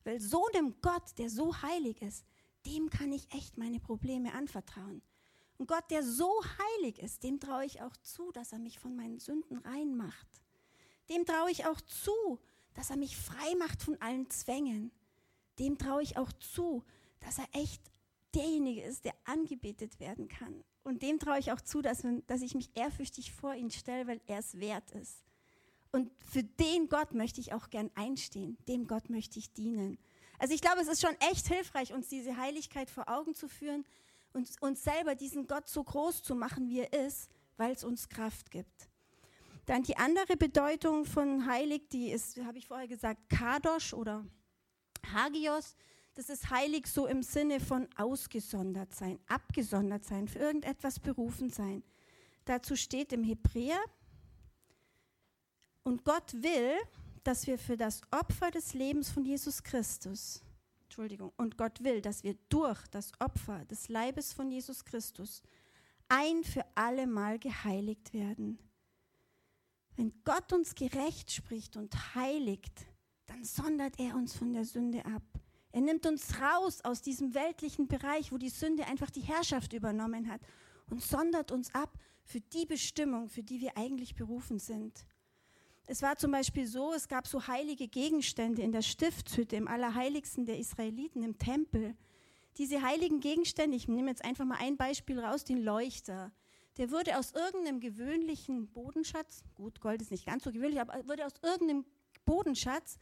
Weil 0.05 0.21
so 0.21 0.47
einem 0.55 0.77
Gott, 0.83 1.19
der 1.19 1.31
so 1.31 1.63
heilig 1.63 2.01
ist, 2.01 2.25
dem 2.65 2.91
kann 2.91 3.13
ich 3.13 3.29
echt 3.33 3.59
meine 3.59 3.81
Probleme 3.81 4.33
anvertrauen. 4.35 5.03
Und 5.59 5.69
Gott, 5.69 5.91
der 5.91 6.03
so 6.03 6.31
heilig 6.77 6.99
ist, 6.99 7.23
dem 7.23 7.39
traue 7.39 7.65
ich 7.65 7.81
auch 7.81 7.97
zu, 7.99 8.33
dass 8.33 8.53
er 8.53 8.59
mich 8.59 8.79
von 8.79 8.97
meinen 8.97 9.21
Sünden 9.21 9.59
reinmacht. 9.59 10.27
Dem 11.09 11.25
traue 11.25 11.51
ich 11.51 11.67
auch 11.67 11.81
zu, 11.81 12.41
dass 12.75 12.91
er 12.91 12.97
mich 12.97 13.17
frei 13.17 13.55
macht 13.59 13.83
von 13.83 14.01
allen 14.01 14.29
Zwängen. 14.31 14.91
Dem 15.59 15.79
traue 15.79 16.03
ich 16.03 16.17
auch 16.17 16.33
zu, 16.33 16.83
dass 17.21 17.39
er 17.39 17.47
echt 17.53 17.83
derjenige 18.35 18.83
ist, 18.83 19.05
der 19.05 19.15
angebetet 19.25 20.01
werden 20.01 20.29
kann. 20.29 20.65
Und 20.83 21.03
dem 21.03 21.19
traue 21.19 21.39
ich 21.39 21.53
auch 21.53 21.61
zu, 21.61 21.83
dass, 21.83 22.03
dass 22.27 22.43
ich 22.43 22.55
mich 22.55 22.71
ehrfürchtig 22.75 23.33
vor 23.33 23.55
ihn 23.55 23.71
stelle, 23.71 24.07
weil 24.07 24.21
er 24.27 24.41
es 24.41 24.59
wert 24.59 24.91
ist. 24.91 25.23
Und 25.93 26.11
für 26.19 26.43
den 26.43 26.89
Gott 26.89 27.15
möchte 27.15 27.41
ich 27.41 27.53
auch 27.53 27.71
gern 27.71 27.91
einstehen. 27.95 28.59
Dem 28.67 28.89
Gott 28.89 29.09
möchte 29.09 29.39
ich 29.39 29.53
dienen. 29.53 29.99
Also 30.41 30.53
ich 30.53 30.61
glaube, 30.61 30.81
es 30.81 30.89
ist 30.89 31.01
schon 31.01 31.15
echt 31.31 31.47
hilfreich, 31.47 31.93
uns 31.93 32.09
diese 32.09 32.37
Heiligkeit 32.37 32.91
vor 32.91 33.09
Augen 33.09 33.35
zu 33.35 33.49
führen 33.49 33.85
und 34.35 34.51
uns 34.61 34.85
selber 34.85 35.15
diesen 35.15 35.47
Gott 35.47 35.69
so 35.69 35.83
groß 35.83 36.23
zu 36.23 36.35
machen, 36.35 36.69
wie 36.69 36.81
er 36.81 37.07
ist, 37.07 37.31
weil 37.57 37.73
es 37.73 37.85
uns 37.85 38.09
Kraft 38.09 38.51
gibt. 38.51 38.91
Dann 39.67 39.83
die 39.83 39.97
andere 39.97 40.37
Bedeutung 40.37 41.07
von 41.07 41.47
heilig, 41.47 41.89
die 41.91 42.11
ist, 42.11 42.37
habe 42.45 42.59
ich 42.59 42.67
vorher 42.67 42.89
gesagt, 42.89 43.31
Kadosh 43.31 43.95
oder 43.95 44.27
Hagios. 45.15 45.75
Das 46.15 46.29
ist 46.29 46.51
heilig 46.51 46.87
so 46.87 47.07
im 47.07 47.23
Sinne 47.23 47.61
von 47.61 47.89
ausgesondert 47.97 48.95
sein, 48.95 49.19
abgesondert 49.27 50.05
sein, 50.05 50.29
für 50.29 50.41
irgendetwas 50.41 51.01
berufen 51.01 51.49
sein. 51.49 51.83
Dazu 52.45 52.77
steht 52.77 53.13
im 53.13 53.25
Hebräer, 53.25 53.81
und 55.85 56.03
Gott 56.03 56.33
will, 56.33 56.73
dass 57.23 57.47
wir 57.47 57.59
für 57.59 57.77
das 57.77 58.01
Opfer 58.11 58.51
des 58.51 58.75
Lebens 58.75 59.11
von 59.11 59.25
Jesus 59.25 59.63
Christus, 59.63 60.43
Entschuldigung, 60.95 61.33
und 61.39 61.59
Gott 61.59 61.83
will, 61.83 62.01
dass 62.01 62.23
wir 62.23 62.37
durch 62.51 62.87
das 62.87 63.11
Opfer 63.19 63.65
des 63.65 63.89
Leibes 63.89 64.33
von 64.33 64.49
Jesus 64.49 64.85
Christus 64.85 65.43
ein 66.07 66.45
für 66.45 66.65
alle 66.77 67.09
Mal 67.09 67.41
geheiligt 67.41 68.13
werden. 68.13 68.61
Wenn 69.97 70.13
Gott 70.23 70.53
uns 70.53 70.77
gerecht 70.77 71.33
spricht 71.33 71.77
und 71.77 72.15
heiligt, 72.15 72.87
dann 73.27 73.43
sondert 73.43 73.99
er 73.99 74.15
uns 74.15 74.37
von 74.37 74.53
der 74.53 74.65
Sünde 74.65 75.05
ab. 75.05 75.25
Er 75.73 75.81
nimmt 75.81 76.07
uns 76.07 76.41
raus 76.41 76.81
aus 76.85 77.03
diesem 77.03 77.35
weltlichen 77.35 77.89
Bereich, 77.89 78.31
wo 78.31 78.39
die 78.39 78.49
Sünde 78.49 78.87
einfach 78.87 79.11
die 79.11 79.23
Herrschaft 79.23 79.73
übernommen 79.73 80.31
hat 80.31 80.43
und 80.91 81.03
sondert 81.03 81.51
uns 81.51 81.75
ab 81.75 81.99
für 82.23 82.41
die 82.41 82.67
Bestimmung, 82.67 83.29
für 83.29 83.43
die 83.43 83.61
wir 83.61 83.77
eigentlich 83.77 84.15
berufen 84.15 84.61
sind. 84.61 85.05
Es 85.87 86.01
war 86.01 86.17
zum 86.17 86.33
Beispiel 86.33 86.67
so, 86.67 86.95
es 86.95 87.09
gab 87.09 87.27
so 87.27 87.47
heilige 87.47 87.89
Gegenstände 87.89 88.63
in 88.63 88.73
der 88.73 88.81
Stiftshütte, 88.81 89.57
im 89.57 89.69
Allerheiligsten 89.69 90.47
der 90.47 90.59
Israeliten, 90.59 91.23
im 91.23 91.37
Tempel. 91.37 91.95
Diese 92.57 92.83
heiligen 92.83 93.21
Gegenstände, 93.21 93.77
ich 93.77 93.87
nehme 93.87 94.09
jetzt 94.11 94.25
einfach 94.25 94.47
mal 94.47 94.59
ein 94.61 94.79
Beispiel 94.79 95.21
raus, 95.21 95.45
den 95.45 95.63
Leuchter. 95.63 96.33
Der 96.79 96.91
wurde 96.91 97.19
aus 97.19 97.33
irgendeinem 97.33 97.81
gewöhnlichen 97.81 98.69
Bodenschatz, 98.69 99.45
gut, 99.55 99.81
Gold 99.81 100.01
ist 100.01 100.11
nicht 100.11 100.27
ganz 100.27 100.45
so 100.45 100.53
gewöhnlich, 100.53 100.81
aber 100.81 101.07
wurde 101.07 101.27
aus 101.27 101.35
irgendeinem 101.43 101.85
Bodenschatz, 102.25 102.99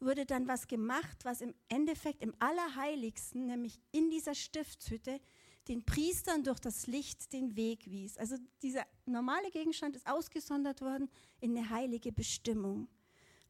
wurde 0.00 0.26
dann 0.26 0.48
was 0.48 0.66
gemacht, 0.66 1.24
was 1.24 1.40
im 1.40 1.54
Endeffekt 1.68 2.20
im 2.20 2.34
Allerheiligsten, 2.40 3.46
nämlich 3.46 3.80
in 3.92 4.10
dieser 4.10 4.34
Stiftshütte, 4.34 5.20
den 5.68 5.84
Priestern 5.84 6.44
durch 6.44 6.60
das 6.60 6.86
Licht 6.86 7.32
den 7.32 7.56
Weg 7.56 7.90
wies. 7.90 8.18
Also 8.18 8.36
dieser 8.62 8.86
normale 9.06 9.50
Gegenstand 9.50 9.96
ist 9.96 10.06
ausgesondert 10.06 10.80
worden 10.80 11.08
in 11.40 11.56
eine 11.56 11.70
heilige 11.70 12.12
Bestimmung. 12.12 12.88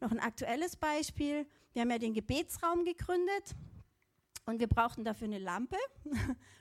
Noch 0.01 0.11
ein 0.11 0.21
aktuelles 0.21 0.77
Beispiel. 0.77 1.47
Wir 1.73 1.83
haben 1.83 1.91
ja 1.91 1.99
den 1.99 2.15
Gebetsraum 2.15 2.85
gegründet 2.85 3.55
und 4.47 4.61
wir 4.61 4.67
brauchten 4.67 5.05
dafür 5.05 5.27
eine 5.27 5.39
Lampe. 5.39 5.77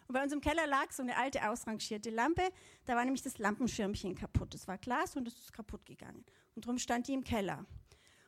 Und 0.08 0.14
bei 0.14 0.24
uns 0.24 0.34
im 0.34 0.42
Keller 0.42 0.68
lag 0.68 0.92
so 0.92 1.02
eine 1.02 1.18
alte 1.18 1.50
ausrangierte 1.50 2.10
Lampe. 2.10 2.50
Da 2.86 2.96
war 2.96 3.04
nämlich 3.04 3.24
das 3.24 3.38
Lampenschirmchen 3.38 4.16
kaputt. 4.16 4.54
Das 4.54 4.68
war 4.68 4.78
Glas 4.78 5.16
und 5.16 5.28
es 5.28 5.34
ist 5.40 5.54
kaputt 5.54 5.86
gegangen. 5.86 6.24
Und 6.56 6.66
darum 6.66 6.78
stand 6.78 7.08
die 7.08 7.14
im 7.14 7.24
Keller. 7.24 7.66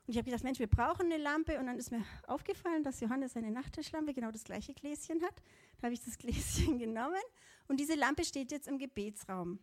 Und 0.07 0.11
ich 0.13 0.17
habe 0.17 0.25
gedacht, 0.25 0.43
Mensch, 0.43 0.59
wir 0.59 0.67
brauchen 0.67 1.11
eine 1.11 1.17
Lampe. 1.17 1.59
Und 1.59 1.65
dann 1.65 1.77
ist 1.77 1.91
mir 1.91 2.03
aufgefallen, 2.27 2.83
dass 2.83 2.99
Johannes 2.99 3.35
eine 3.35 3.51
Nachttischlampe 3.51 4.13
genau 4.13 4.31
das 4.31 4.43
gleiche 4.43 4.73
Gläschen 4.73 5.21
hat. 5.23 5.41
Da 5.77 5.85
habe 5.85 5.93
ich 5.93 6.03
das 6.03 6.17
Gläschen 6.19 6.77
genommen 6.77 7.21
und 7.67 7.79
diese 7.79 7.95
Lampe 7.95 8.23
steht 8.23 8.51
jetzt 8.51 8.67
im 8.67 8.77
Gebetsraum. 8.77 9.59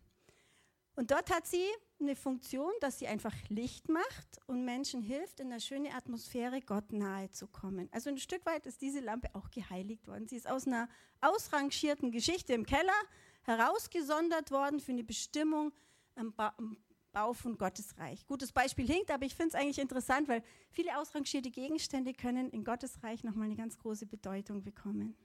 Und 0.95 1.09
dort 1.09 1.33
hat 1.33 1.47
sie 1.47 1.65
eine 1.99 2.15
Funktion, 2.15 2.71
dass 2.79 2.99
sie 2.99 3.07
einfach 3.07 3.33
Licht 3.49 3.89
macht 3.89 4.39
und 4.45 4.63
Menschen 4.63 5.01
hilft, 5.01 5.39
in 5.39 5.51
eine 5.51 5.59
schöne 5.59 5.93
Atmosphäre 5.95 6.61
Gott 6.61 6.91
nahe 6.91 7.31
zu 7.31 7.47
kommen. 7.47 7.89
Also 7.91 8.09
ein 8.09 8.19
Stück 8.19 8.45
weit 8.45 8.67
ist 8.67 8.81
diese 8.81 8.99
Lampe 8.99 9.33
auch 9.33 9.49
geheiligt 9.49 10.07
worden. 10.07 10.27
Sie 10.27 10.35
ist 10.35 10.47
aus 10.47 10.67
einer 10.67 10.87
ausrangierten 11.21 12.11
Geschichte 12.11 12.53
im 12.53 12.65
Keller 12.65 12.93
herausgesondert 13.43 14.51
worden 14.51 14.79
für 14.79 14.91
eine 14.91 15.03
Bestimmung 15.03 15.73
am, 16.15 16.33
ba 16.33 16.53
am 16.57 16.77
Bau 17.13 17.33
von 17.33 17.57
Gottes 17.57 17.97
Reich. 17.97 18.25
Gutes 18.27 18.51
Beispiel 18.51 18.85
hinkt, 18.85 19.11
aber 19.11 19.25
ich 19.25 19.35
finde 19.35 19.49
es 19.49 19.55
eigentlich 19.55 19.79
interessant, 19.79 20.27
weil 20.27 20.43
viele 20.71 20.97
ausrangierte 20.97 21.51
Gegenstände 21.51 22.13
können 22.13 22.49
in 22.49 22.63
Gottes 22.65 23.01
Reich 23.03 23.23
nochmal 23.23 23.45
eine 23.45 23.55
ganz 23.55 23.77
große 23.77 24.05
Bedeutung 24.05 24.63
bekommen. 24.63 25.15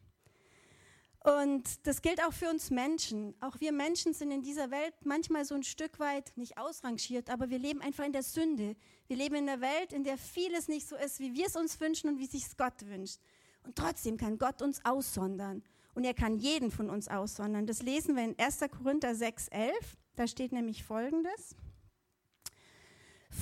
Und 1.24 1.86
das 1.86 2.00
gilt 2.00 2.22
auch 2.22 2.32
für 2.32 2.48
uns 2.48 2.70
Menschen. 2.70 3.34
Auch 3.40 3.58
wir 3.60 3.72
Menschen 3.72 4.14
sind 4.14 4.30
in 4.30 4.42
dieser 4.42 4.70
Welt 4.70 4.94
manchmal 5.04 5.44
so 5.44 5.54
ein 5.54 5.64
Stück 5.64 5.98
weit 5.98 6.32
nicht 6.36 6.58
ausrangiert, 6.58 7.28
aber 7.28 7.50
wir 7.50 7.58
leben 7.58 7.82
einfach 7.82 8.04
in 8.04 8.12
der 8.12 8.22
Sünde. 8.22 8.76
Wir 9.08 9.16
leben 9.16 9.34
in 9.34 9.48
einer 9.48 9.60
Welt, 9.60 9.92
in 9.92 10.04
der 10.04 10.16
vieles 10.16 10.68
nicht 10.68 10.86
so 10.86 10.94
ist, 10.96 11.18
wie 11.18 11.34
wir 11.34 11.46
es 11.46 11.56
uns 11.56 11.80
wünschen 11.80 12.08
und 12.08 12.18
wie 12.18 12.26
sich 12.26 12.44
Gott 12.56 12.86
wünscht. 12.86 13.18
Und 13.64 13.76
trotzdem 13.76 14.16
kann 14.16 14.38
Gott 14.38 14.62
uns 14.62 14.84
aussondern. 14.84 15.64
Und 15.94 16.04
er 16.04 16.14
kann 16.14 16.36
jeden 16.36 16.70
von 16.70 16.88
uns 16.88 17.08
aussondern. 17.08 17.66
Das 17.66 17.82
lesen 17.82 18.14
wir 18.14 18.22
in 18.22 18.38
1. 18.38 18.60
Korinther 18.70 19.14
6, 19.14 19.48
11. 19.48 19.96
Da 20.14 20.28
steht 20.28 20.52
nämlich 20.52 20.84
Folgendes. 20.84 21.56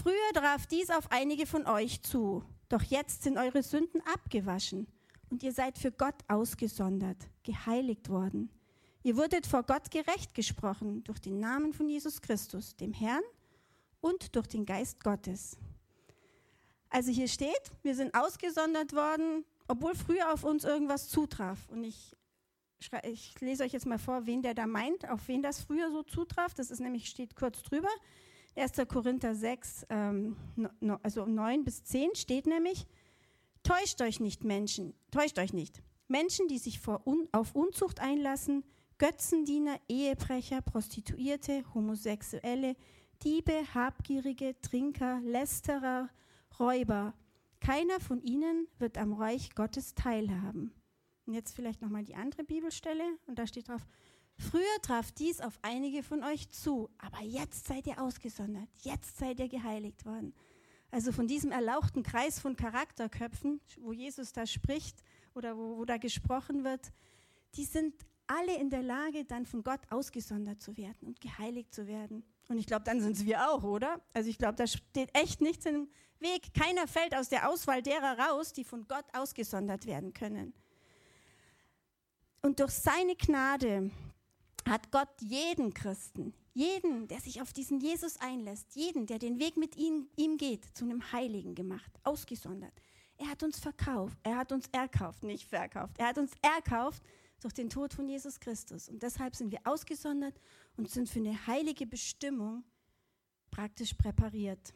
Früher 0.03 0.33
traf 0.35 0.67
dies 0.67 0.91
auf 0.91 1.11
einige 1.11 1.47
von 1.47 1.67
euch 1.67 2.03
zu, 2.03 2.45
doch 2.69 2.83
jetzt 2.83 3.23
sind 3.23 3.39
eure 3.39 3.63
Sünden 3.63 4.03
abgewaschen 4.13 4.87
und 5.31 5.43
ihr 5.43 5.53
seid 5.53 5.79
für 5.79 5.91
Gott 5.91 6.17
ausgesondert, 6.29 7.17
geheiligt 7.45 8.11
worden. 8.11 8.51
Ihr 9.03 9.17
wurdet 9.17 9.47
vor 9.47 9.63
Gott 9.63 9.91
gerecht 9.91 10.35
gesprochen 10.35 11.03
durch 11.05 11.19
den 11.21 11.39
Namen 11.39 11.73
von 11.73 11.89
Jesus 11.89 12.21
Christus, 12.21 12.77
dem 12.77 12.93
Herrn, 12.93 13.23
und 14.01 14.37
durch 14.37 14.47
den 14.47 14.67
Geist 14.67 15.03
Gottes. 15.03 15.57
Also 16.91 17.11
hier 17.11 17.29
steht, 17.29 17.73
wir 17.83 17.95
sind 17.95 18.15
ausgesondert 18.15 18.93
worden, 18.93 19.45
obwohl 19.67 19.95
früher 19.95 20.33
auf 20.33 20.45
uns 20.45 20.65
irgendwas 20.65 21.09
zutraf. 21.09 21.69
Und 21.71 21.85
ich, 21.85 22.15
ich 23.05 23.41
lese 23.41 23.65
euch 23.65 23.73
jetzt 23.73 23.87
mal 23.87 23.99
vor, 23.99 24.27
wen 24.27 24.43
der 24.43 24.55
da 24.55 24.67
meint, 24.67 25.09
auf 25.09 25.27
wen 25.27 25.43
das 25.43 25.61
früher 25.61 25.91
so 25.91 26.03
zutraf. 26.03 26.53
Das 26.55 26.71
ist 26.71 26.81
nämlich, 26.81 27.09
steht 27.09 27.35
kurz 27.35 27.63
drüber. 27.63 27.89
1. 28.57 28.73
Korinther 28.89 29.35
6, 29.35 29.87
ähm, 29.91 30.37
no, 30.81 30.99
also 31.03 31.27
9 31.27 31.65
bis 31.65 31.85
10 31.85 32.15
steht 32.15 32.47
nämlich, 32.47 32.87
Täuscht 33.67 34.01
euch 34.01 34.21
nicht, 34.21 34.45
Menschen, 34.45 34.95
täuscht 35.11 35.41
euch 35.41 35.53
nicht. 35.53 35.83
Menschen, 36.07 36.47
die 36.47 36.59
sich 36.59 36.81
un, 37.05 37.29
auf 37.33 37.53
Unzucht 37.57 37.99
einlassen, 37.99 38.63
Götzendiener, 38.99 39.81
Ehebrecher, 39.89 40.63
Prostituierte, 40.63 41.65
Homosexuelle, 41.75 42.77
Diebe, 43.25 43.75
Habgierige, 43.75 44.55
Trinker, 44.63 45.21
Lästerer, 45.21 46.09
Räuber. 46.61 47.13
Keiner 47.59 47.99
von 47.99 48.23
ihnen 48.23 48.69
wird 48.79 48.99
am 48.99 49.15
Reich 49.15 49.57
Gottes 49.57 49.97
teilhaben. 49.97 50.73
Und 51.27 51.35
jetzt 51.35 51.57
vielleicht 51.57 51.83
nochmal 51.83 52.05
die 52.05 52.15
andere 52.15 52.45
Bibelstelle 52.45 53.19
und 53.27 53.37
da 53.37 53.49
steht 53.49 53.69
drauf, 53.69 53.85
früher 54.39 54.83
traf 54.83 55.13
dies 55.13 55.41
auf 55.41 55.59
einige 55.63 56.03
von 56.03 56.23
euch 56.23 56.49
zu, 56.51 56.91
aber 56.99 57.23
jetzt 57.23 57.67
seid 57.67 57.87
ihr 57.87 58.01
ausgesondert, 58.01 58.69
jetzt 58.83 59.19
seid 59.19 59.41
ihr 59.41 59.49
geheiligt 59.49 60.05
worden. 60.05 60.35
Also 60.91 61.13
von 61.13 61.27
diesem 61.27 61.53
erlauchten 61.53 62.03
Kreis 62.03 62.39
von 62.39 62.57
Charakterköpfen, 62.57 63.61
wo 63.81 63.93
Jesus 63.93 64.33
da 64.33 64.47
spricht 64.47 65.03
oder 65.35 65.57
wo, 65.57 65.79
wo 65.79 65.85
da 65.85 65.97
gesprochen 65.97 66.65
wird, 66.65 66.93
die 67.55 67.65
sind 67.65 67.95
alle 68.27 68.57
in 68.57 68.71
der 68.71 68.83
Lage, 68.83 69.25
dann 69.25 69.47
von 69.47 69.63
Gott 69.63 69.81
ausgesondert 69.91 70.61
zu 70.61 70.77
werden 70.77 71.09
und 71.09 71.21
geheiligt 71.21 71.75
zu 71.75 71.87
werden. 71.87 72.25
Und 72.49 72.59
ich 72.59 72.67
glaube, 72.67 72.85
dann 72.85 73.01
sind 73.01 73.17
es 73.17 73.25
wir 73.25 73.51
auch, 73.51 73.63
oder? 73.63 74.01
Also 74.15 74.31
ich 74.31 74.39
glaube, 74.39 74.57
da 74.57 74.67
steht 74.67 75.11
echt 75.17 75.41
nichts 75.41 75.67
im 75.67 75.89
Weg. 76.19 76.55
Keiner 76.55 76.87
fällt 76.87 77.15
aus 77.15 77.29
der 77.29 77.49
Auswahl 77.49 77.83
derer 77.83 78.19
raus, 78.19 78.53
die 78.53 78.65
von 78.65 78.87
Gott 78.89 79.05
ausgesondert 79.13 79.87
werden 79.87 80.13
können. 80.13 80.55
Und 82.43 82.61
durch 82.61 82.71
seine 82.71 83.17
Gnade 83.17 83.91
hat 84.67 84.91
Gott 84.91 85.09
jeden 85.21 85.75
Christen, 85.75 86.35
jeden, 86.53 87.09
der 87.09 87.21
sich 87.21 87.41
auf 87.41 87.53
diesen 87.53 87.81
Jesus 87.81 88.17
einlässt, 88.19 88.75
jeden, 88.75 89.07
der 89.07 89.19
den 89.19 89.39
Weg 89.39 89.57
mit 89.57 89.77
ihm, 89.77 90.09
ihm 90.17 90.37
geht, 90.37 90.65
zu 90.77 90.85
einem 90.85 91.13
Heiligen 91.13 91.55
gemacht, 91.55 91.93
ausgesondert. 92.03 92.73
Er 93.19 93.31
hat 93.31 93.43
uns 93.43 93.59
verkauft, 93.59 94.19
er 94.23 94.37
hat 94.37 94.53
uns 94.53 94.67
erkauft, 94.73 95.23
nicht 95.23 95.49
verkauft. 95.49 95.95
Er 95.99 96.09
hat 96.09 96.19
uns 96.19 96.33
erkauft 96.43 97.03
durch 97.41 97.55
den 97.55 97.71
Tod 97.71 97.95
von 97.95 98.09
Jesus 98.09 98.41
Christus. 98.41 98.89
Und 98.89 99.03
deshalb 99.03 99.35
sind 99.37 99.51
wir 99.53 99.61
ausgesondert 99.65 100.39
und 100.77 100.91
sind 100.91 101.09
für 101.09 101.21
eine 101.21 101.47
heilige 101.47 101.87
Bestimmung 101.87 102.65
praktisch 103.51 103.95
präpariert. 103.95 104.75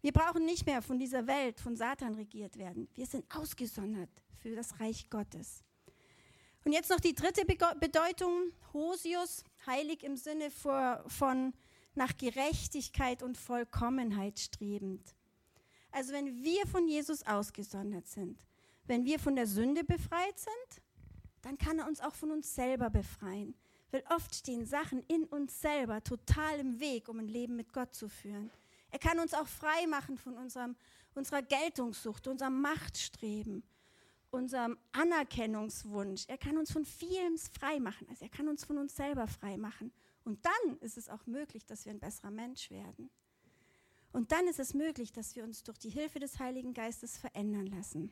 Wir 0.00 0.12
brauchen 0.12 0.44
nicht 0.44 0.64
mehr 0.66 0.80
von 0.80 0.98
dieser 0.98 1.26
Welt, 1.26 1.60
von 1.60 1.76
Satan 1.76 2.14
regiert 2.14 2.56
werden. 2.56 2.88
Wir 2.94 3.06
sind 3.06 3.24
ausgesondert 3.34 4.10
für 4.36 4.54
das 4.54 4.78
Reich 4.80 5.10
Gottes. 5.10 5.64
Und 6.68 6.74
jetzt 6.74 6.90
noch 6.90 7.00
die 7.00 7.14
dritte 7.14 7.46
Bedeutung, 7.46 8.52
Hosius, 8.74 9.42
heilig 9.66 10.04
im 10.04 10.18
Sinne 10.18 10.50
von 10.50 11.54
nach 11.94 12.14
Gerechtigkeit 12.18 13.22
und 13.22 13.38
Vollkommenheit 13.38 14.38
strebend. 14.38 15.14
Also 15.92 16.12
wenn 16.12 16.44
wir 16.44 16.66
von 16.66 16.86
Jesus 16.86 17.26
ausgesondert 17.26 18.06
sind, 18.06 18.44
wenn 18.84 19.06
wir 19.06 19.18
von 19.18 19.34
der 19.34 19.46
Sünde 19.46 19.82
befreit 19.82 20.38
sind, 20.38 20.82
dann 21.40 21.56
kann 21.56 21.78
er 21.78 21.88
uns 21.88 22.02
auch 22.02 22.14
von 22.14 22.32
uns 22.32 22.54
selber 22.54 22.90
befreien. 22.90 23.54
Weil 23.90 24.04
oft 24.14 24.34
stehen 24.34 24.66
Sachen 24.66 25.02
in 25.08 25.24
uns 25.24 25.58
selber 25.62 26.04
total 26.04 26.58
im 26.58 26.78
Weg, 26.80 27.08
um 27.08 27.18
ein 27.18 27.28
Leben 27.28 27.56
mit 27.56 27.72
Gott 27.72 27.94
zu 27.94 28.10
führen. 28.10 28.50
Er 28.90 28.98
kann 28.98 29.18
uns 29.20 29.32
auch 29.32 29.48
frei 29.48 29.86
machen 29.86 30.18
von 30.18 30.36
unserem, 30.36 30.76
unserer 31.14 31.40
Geltungssucht, 31.40 32.28
unserem 32.28 32.60
Machtstreben, 32.60 33.62
unserem 34.30 34.76
Anerkennungswunsch. 34.92 36.24
Er 36.28 36.38
kann 36.38 36.56
uns 36.58 36.72
von 36.72 36.84
vielem 36.84 37.38
frei 37.38 37.80
machen. 37.80 38.06
Also 38.10 38.24
er 38.24 38.30
kann 38.30 38.48
uns 38.48 38.64
von 38.64 38.78
uns 38.78 38.96
selber 38.96 39.26
frei 39.26 39.56
machen. 39.56 39.92
Und 40.24 40.44
dann 40.44 40.78
ist 40.80 40.98
es 40.98 41.08
auch 41.08 41.26
möglich, 41.26 41.64
dass 41.66 41.86
wir 41.86 41.92
ein 41.92 42.00
besserer 42.00 42.30
Mensch 42.30 42.70
werden. 42.70 43.10
Und 44.12 44.32
dann 44.32 44.46
ist 44.46 44.58
es 44.58 44.74
möglich, 44.74 45.12
dass 45.12 45.36
wir 45.36 45.44
uns 45.44 45.62
durch 45.62 45.78
die 45.78 45.90
Hilfe 45.90 46.18
des 46.18 46.38
Heiligen 46.38 46.74
Geistes 46.74 47.18
verändern 47.18 47.66
lassen. 47.66 48.10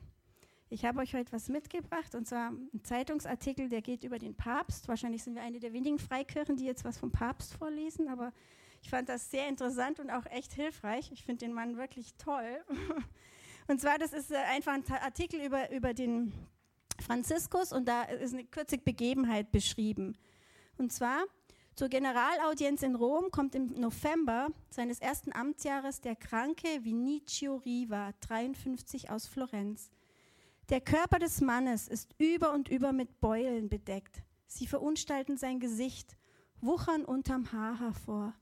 Ich 0.68 0.84
habe 0.84 0.98
euch 0.98 1.14
heute 1.14 1.32
was 1.32 1.48
mitgebracht, 1.48 2.14
und 2.14 2.26
zwar 2.26 2.50
ein 2.50 2.82
Zeitungsartikel, 2.82 3.68
der 3.68 3.82
geht 3.82 4.02
über 4.02 4.18
den 4.18 4.34
Papst. 4.34 4.88
Wahrscheinlich 4.88 5.22
sind 5.22 5.36
wir 5.36 5.42
eine 5.42 5.60
der 5.60 5.72
wenigen 5.72 5.98
Freikirchen, 5.98 6.56
die 6.56 6.64
jetzt 6.64 6.84
was 6.84 6.98
vom 6.98 7.12
Papst 7.12 7.54
vorlesen, 7.54 8.08
aber 8.08 8.32
ich 8.82 8.90
fand 8.90 9.08
das 9.08 9.30
sehr 9.30 9.48
interessant 9.48 10.00
und 10.00 10.10
auch 10.10 10.26
echt 10.26 10.52
hilfreich. 10.52 11.10
Ich 11.12 11.24
finde 11.24 11.44
den 11.44 11.52
Mann 11.54 11.76
wirklich 11.76 12.14
toll. 12.14 12.64
Und 13.68 13.80
zwar, 13.80 13.98
das 13.98 14.12
ist 14.12 14.30
äh, 14.30 14.36
einfach 14.36 14.72
ein 14.72 14.84
Artikel 14.88 15.40
über, 15.40 15.70
über 15.72 15.92
den 15.92 16.32
Franziskus 17.00 17.72
und 17.72 17.86
da 17.86 18.02
ist 18.04 18.32
eine 18.32 18.44
kurze 18.44 18.78
Begebenheit 18.78 19.50
beschrieben. 19.50 20.16
Und 20.78 20.92
zwar, 20.92 21.24
zur 21.74 21.88
Generalaudienz 21.88 22.82
in 22.82 22.94
Rom 22.94 23.30
kommt 23.30 23.54
im 23.54 23.66
November 23.78 24.48
seines 24.70 24.98
ersten 25.00 25.32
Amtsjahres 25.34 26.00
der 26.00 26.16
kranke 26.16 26.84
Vinicio 26.84 27.56
Riva, 27.56 28.12
53 28.20 29.10
aus 29.10 29.26
Florenz. 29.26 29.90
Der 30.70 30.80
Körper 30.80 31.18
des 31.18 31.40
Mannes 31.40 31.86
ist 31.86 32.14
über 32.18 32.52
und 32.52 32.68
über 32.68 32.92
mit 32.92 33.20
Beulen 33.20 33.68
bedeckt. 33.68 34.22
Sie 34.46 34.66
verunstalten 34.66 35.36
sein 35.36 35.60
Gesicht, 35.60 36.16
wuchern 36.60 37.04
unterm 37.04 37.52
Haar 37.52 37.78
hervor. 37.78 38.32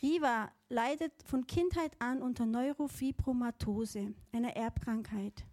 Riva 0.00 0.52
leidet 0.68 1.12
von 1.24 1.48
Kindheit 1.48 2.00
an 2.00 2.22
unter 2.22 2.46
Neurofibromatose, 2.46 4.14
einer 4.30 4.54
Erbkrankheit. 4.54 5.44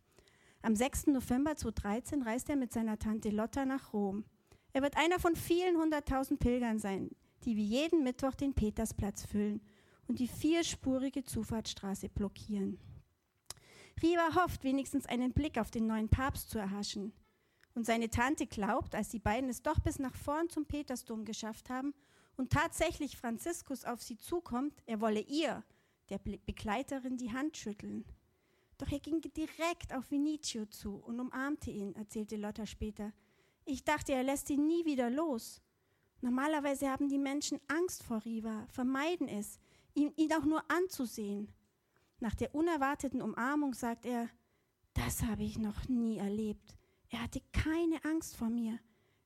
Am 0.61 0.75
6. 0.75 1.07
November 1.07 1.55
2013 1.55 2.21
reist 2.21 2.49
er 2.49 2.55
mit 2.55 2.71
seiner 2.71 2.99
Tante 2.99 3.29
Lotta 3.29 3.65
nach 3.65 3.91
Rom. 3.91 4.23
Er 4.71 4.83
wird 4.83 4.97
einer 4.97 5.19
von 5.19 5.35
vielen 5.35 5.77
hunderttausend 5.77 6.39
Pilgern 6.39 6.77
sein, 6.77 7.09
die 7.43 7.55
wie 7.55 7.65
jeden 7.65 8.03
Mittwoch 8.03 8.35
den 8.35 8.53
Petersplatz 8.53 9.25
füllen 9.25 9.61
und 10.07 10.19
die 10.19 10.27
vierspurige 10.27 11.23
Zufahrtsstraße 11.23 12.09
blockieren. 12.09 12.77
Riva 14.03 14.35
hofft, 14.35 14.63
wenigstens 14.63 15.07
einen 15.07 15.33
Blick 15.33 15.57
auf 15.57 15.71
den 15.71 15.87
neuen 15.87 16.09
Papst 16.09 16.51
zu 16.51 16.59
erhaschen. 16.59 17.13
Und 17.73 17.87
seine 17.87 18.09
Tante 18.09 18.45
glaubt, 18.45 18.93
als 18.93 19.09
die 19.09 19.19
beiden 19.19 19.49
es 19.49 19.63
doch 19.63 19.79
bis 19.79 19.97
nach 19.97 20.15
vorn 20.15 20.49
zum 20.49 20.65
Petersdom 20.65 21.25
geschafft 21.25 21.71
haben 21.71 21.95
und 22.37 22.51
tatsächlich 22.51 23.17
Franziskus 23.17 23.85
auf 23.85 24.01
sie 24.01 24.17
zukommt, 24.17 24.83
er 24.85 25.01
wolle 25.01 25.21
ihr, 25.21 25.63
der 26.09 26.19
Begleiterin, 26.19 27.17
die 27.17 27.33
Hand 27.33 27.57
schütteln. 27.57 28.05
Doch 28.77 28.91
er 28.91 28.99
ging 28.99 29.21
direkt 29.21 29.93
auf 29.93 30.11
Vinicio 30.11 30.65
zu 30.65 30.95
und 30.95 31.19
umarmte 31.19 31.71
ihn, 31.71 31.95
erzählte 31.95 32.35
Lotta 32.35 32.65
später. 32.65 33.13
Ich 33.63 33.83
dachte, 33.83 34.13
er 34.13 34.23
lässt 34.23 34.49
ihn 34.49 34.67
nie 34.67 34.85
wieder 34.85 35.09
los. 35.09 35.61
Normalerweise 36.21 36.89
haben 36.89 37.07
die 37.07 37.17
Menschen 37.17 37.59
Angst 37.67 38.03
vor 38.03 38.23
Riva, 38.25 38.65
vermeiden 38.67 39.27
es, 39.27 39.59
ihn, 39.93 40.11
ihn 40.17 40.33
auch 40.33 40.45
nur 40.45 40.63
anzusehen. 40.69 41.51
Nach 42.19 42.35
der 42.35 42.53
unerwarteten 42.53 43.21
Umarmung 43.21 43.73
sagt 43.73 44.05
er, 44.05 44.29
das 44.93 45.23
habe 45.23 45.43
ich 45.43 45.57
noch 45.57 45.87
nie 45.87 46.17
erlebt. 46.17 46.77
Er 47.09 47.23
hatte 47.23 47.41
keine 47.51 48.03
Angst 48.05 48.35
vor 48.37 48.49
mir. 48.49 48.79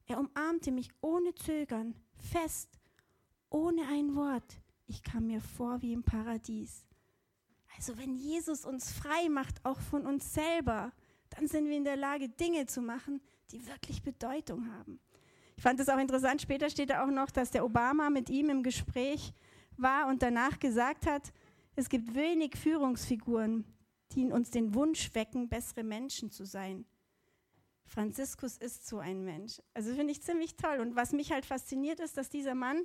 Er 0.06 0.20
umarmte 0.20 0.72
mich 0.72 0.90
ohne 1.02 1.36
Zögern, 1.36 1.96
fest 2.18 2.79
ohne 3.50 3.88
ein 3.88 4.16
Wort. 4.16 4.62
ich 4.88 5.04
kam 5.04 5.28
mir 5.28 5.40
vor 5.40 5.82
wie 5.84 5.94
im 5.94 6.04
Paradies. 6.04 6.84
Also 7.76 7.98
wenn 7.98 8.16
Jesus 8.16 8.66
uns 8.66 8.92
frei 8.92 9.30
macht, 9.30 9.64
auch 9.64 9.80
von 9.80 10.08
uns 10.08 10.34
selber, 10.34 10.92
dann 11.30 11.48
sind 11.48 11.68
wir 11.68 11.78
in 11.78 11.84
der 11.84 11.96
Lage, 11.96 12.28
Dinge 12.28 12.66
zu 12.66 12.82
machen, 12.82 13.22
die 13.52 13.66
wirklich 13.68 14.02
Bedeutung 14.02 14.72
haben. 14.74 15.00
Ich 15.56 15.64
fand 15.64 15.80
es 15.80 15.90
auch 15.90 16.00
interessant, 16.00 16.42
später 16.42 16.70
steht 16.70 16.90
da 16.90 17.04
auch 17.04 17.12
noch, 17.12 17.30
dass 17.30 17.52
der 17.52 17.66
Obama 17.66 18.10
mit 18.10 18.30
ihm 18.30 18.50
im 18.50 18.64
Gespräch 18.64 19.34
war 19.78 20.08
und 20.08 20.22
danach 20.22 20.60
gesagt 20.60 21.06
hat, 21.06 21.32
es 21.76 21.90
gibt 21.90 22.16
wenig 22.16 22.56
Führungsfiguren, 22.58 23.66
die 24.12 24.22
in 24.22 24.32
uns 24.32 24.50
den 24.50 24.74
Wunsch 24.74 25.14
wecken, 25.14 25.50
bessere 25.50 25.84
Menschen 25.84 26.32
zu 26.32 26.46
sein. 26.46 26.86
Franziskus 27.86 28.58
ist 28.58 28.88
so 28.88 29.00
ein 29.00 29.24
Mensch. 29.24 29.62
Also 29.74 29.94
finde 29.96 30.12
ich 30.12 30.22
ziemlich 30.22 30.56
toll. 30.56 30.80
Und 30.80 30.96
was 30.96 31.12
mich 31.12 31.32
halt 31.32 31.46
fasziniert 31.46 32.00
ist, 32.00 32.18
dass 32.18 32.30
dieser 32.30 32.56
Mann, 32.56 32.84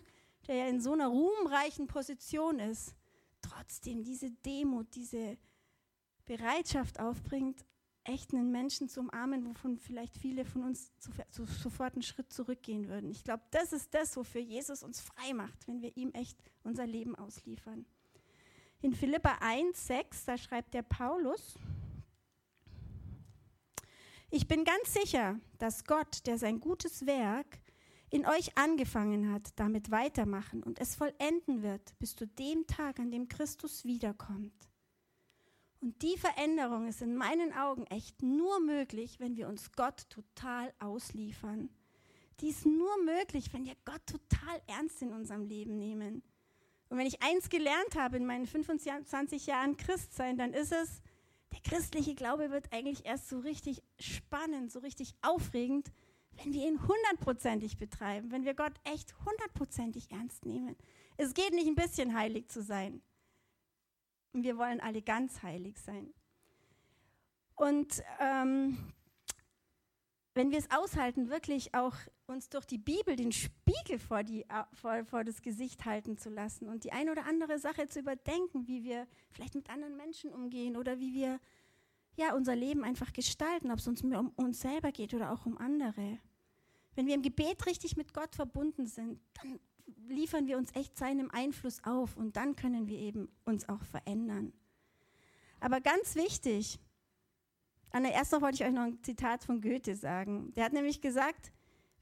der 0.49 0.57
ja 0.57 0.69
in 0.69 0.81
so 0.81 0.93
einer 0.93 1.09
ruhmreichen 1.09 1.87
Position 1.87 2.59
ist, 2.59 2.95
trotzdem 3.41 4.03
diese 4.03 4.31
Demut, 4.31 4.95
diese 4.95 5.37
Bereitschaft 6.25 7.01
aufbringt, 7.01 7.65
echt 8.05 8.35
einen 8.35 8.51
Menschen 8.51 8.89
zu 8.89 9.01
umarmen, 9.01 9.47
wovon 9.47 9.79
vielleicht 9.79 10.17
viele 10.19 10.45
von 10.45 10.65
uns 10.65 10.93
sofort 11.31 11.95
einen 11.95 12.03
Schritt 12.03 12.33
zurückgehen 12.33 12.89
würden. 12.89 13.11
Ich 13.11 13.25
glaube, 13.25 13.43
das 13.51 13.73
ist 13.73 13.95
das, 13.95 14.17
wofür 14.17 14.43
Jesus 14.43 14.83
uns 14.83 15.01
frei 15.01 15.33
macht, 15.33 15.67
wenn 15.67 15.81
wir 15.81 15.97
ihm 15.97 16.11
echt 16.13 16.39
unser 16.63 16.87
Leben 16.87 17.15
ausliefern. 17.17 17.87
In 18.83 18.95
Philippa 18.95 19.39
1, 19.41 19.87
6, 19.87 20.25
da 20.27 20.37
schreibt 20.37 20.75
der 20.75 20.83
Paulus, 20.83 21.59
ich 24.31 24.49
bin 24.49 24.65
ganz 24.65 24.93
sicher, 24.93 25.41
dass 25.59 25.85
Gott, 25.85 26.27
der 26.27 26.39
sein 26.39 26.61
gutes 26.61 27.07
Werk 27.07 27.61
in 28.15 28.27
euch 28.27 28.57
angefangen 28.57 29.33
hat, 29.33 29.51
damit 29.57 29.91
weitermachen 29.91 30.63
und 30.63 30.79
es 30.79 30.95
vollenden 30.95 31.65
wird 31.65 31.99
bis 31.99 32.15
zu 32.15 32.29
dem 32.29 32.65
Tag, 32.69 33.01
an 33.01 33.11
dem 33.11 33.27
Christus 33.27 33.85
wiederkommt. 33.85 34.55
Und 35.81 36.01
die 36.01 36.17
Veränderung 36.17 36.87
ist 36.87 37.03
in 37.03 37.17
meinen 37.17 37.53
Augen 37.53 37.85
echt 37.89 38.23
nur 38.23 38.61
möglich, 38.61 39.19
wenn 39.19 39.37
wir 39.37 39.49
uns 39.49 39.73
Gott 39.73 40.09
total 40.11 40.73
ausliefern. 40.79 41.71
Die 42.39 42.51
ist 42.51 42.65
nur 42.65 43.03
möglich, 43.03 43.53
wenn 43.53 43.65
wir 43.65 43.75
Gott 43.85 44.07
total 44.07 44.63
ernst 44.69 45.03
in 45.03 45.13
unserem 45.13 45.45
Leben 45.45 45.77
nehmen. 45.77 46.23
Und 46.91 46.99
wenn 46.99 47.09
ich 47.09 47.21
eins 47.21 47.49
gelernt 47.49 47.97
habe 47.97 48.17
in 48.17 48.27
meinen 48.27 48.47
25 48.47 49.47
Jahren 49.47 49.77
Christsein, 49.77 50.39
dann 50.39 50.53
ist 50.53 50.71
es, 50.71 51.03
der 51.53 51.61
christliche 51.63 52.15
Glaube 52.15 52.53
wird 52.53 52.73
eigentlich 52.73 53.05
erst 53.07 53.29
so 53.29 53.41
richtig 53.41 53.83
spannend, 53.99 54.71
so 54.71 54.79
richtig 54.79 55.17
aufregend, 55.21 55.91
wenn 56.37 56.53
wir 56.53 56.67
ihn 56.67 56.81
hundertprozentig 56.81 57.77
betreiben, 57.77 58.31
wenn 58.31 58.45
wir 58.45 58.55
Gott 58.55 58.75
echt 58.85 59.15
hundertprozentig 59.25 60.11
ernst 60.11 60.45
nehmen. 60.45 60.77
Es 61.17 61.35
geht 61.35 61.53
nicht 61.53 61.67
ein 61.67 61.75
bisschen 61.75 62.17
heilig 62.17 62.49
zu 62.49 62.63
sein. 62.63 63.03
Und 64.33 64.43
wir 64.43 64.59
wollen 64.59 64.81
alle 64.81 65.01
ganz 65.01 65.43
heilig 65.43 65.79
sein. 65.79 66.13
Und 67.55 68.03
ähm, 68.19 68.77
wenn 70.35 70.51
wir 70.51 70.59
es 70.59 70.71
aushalten, 70.73 71.31
wirklich 71.31 71.75
auch 71.75 71.95
uns 72.27 72.49
durch 72.49 72.67
die 72.67 72.79
Bibel 72.79 73.15
den 73.15 73.31
Spiegel 73.31 74.01
vor, 74.01 74.25
die, 74.25 74.45
vor, 74.73 75.05
vor 75.05 75.23
das 75.23 75.43
Gesicht 75.43 75.85
halten 75.85 76.19
zu 76.19 76.31
lassen 76.31 76.69
und 76.69 76.83
die 76.83 76.93
eine 76.93 77.13
oder 77.13 77.27
andere 77.27 77.61
Sache 77.61 77.87
zu 77.87 78.01
überdenken, 78.01 78.67
wie 78.67 78.83
wir 78.83 79.07
vielleicht 79.31 79.55
mit 79.55 79.71
anderen 79.71 79.97
Menschen 79.97 80.33
umgehen 80.33 80.77
oder 80.77 80.99
wie 80.99 81.15
wir 81.15 81.39
ja, 82.17 82.35
unser 82.35 82.55
Leben 82.55 82.85
einfach 82.85 83.13
gestalten, 83.13 83.71
ob 83.71 83.79
es 83.79 83.89
uns 83.89 84.03
um 84.03 84.33
uns 84.37 84.61
selber 84.61 84.93
geht 84.93 85.15
oder 85.15 85.33
auch 85.33 85.47
um 85.47 85.59
andere. 85.59 86.19
Wenn 86.95 87.07
wir 87.07 87.15
im 87.15 87.23
Gebet 87.23 87.67
richtig 87.67 87.97
mit 87.97 88.15
Gott 88.15 88.35
verbunden 88.35 88.87
sind, 88.87 89.21
dann 89.35 89.59
liefern 90.09 90.47
wir 90.47 90.57
uns 90.57 90.75
echt 90.75 90.97
seinem 90.97 91.31
Einfluss 91.31 91.83
auf 91.85 92.17
und 92.17 92.37
dann 92.37 92.57
können 92.57 92.87
wir 92.87 92.99
eben 92.99 93.29
uns 93.45 93.69
auch 93.69 93.83
verändern. 93.85 94.53
Aber 95.61 95.81
ganz 95.81 96.15
wichtig, 96.15 96.79
an 97.91 98.03
der 98.03 98.15
ersten 98.15 98.41
wollte 98.43 98.57
ich 98.57 98.65
euch 98.65 98.73
noch 98.73 98.83
ein 98.83 99.03
Zitat 99.03 99.45
von 99.45 99.61
Goethe 99.61 99.95
sagen. 99.95 100.53
Der 100.55 100.65
hat 100.65 100.73
nämlich 100.73 101.01
gesagt, 101.01 101.53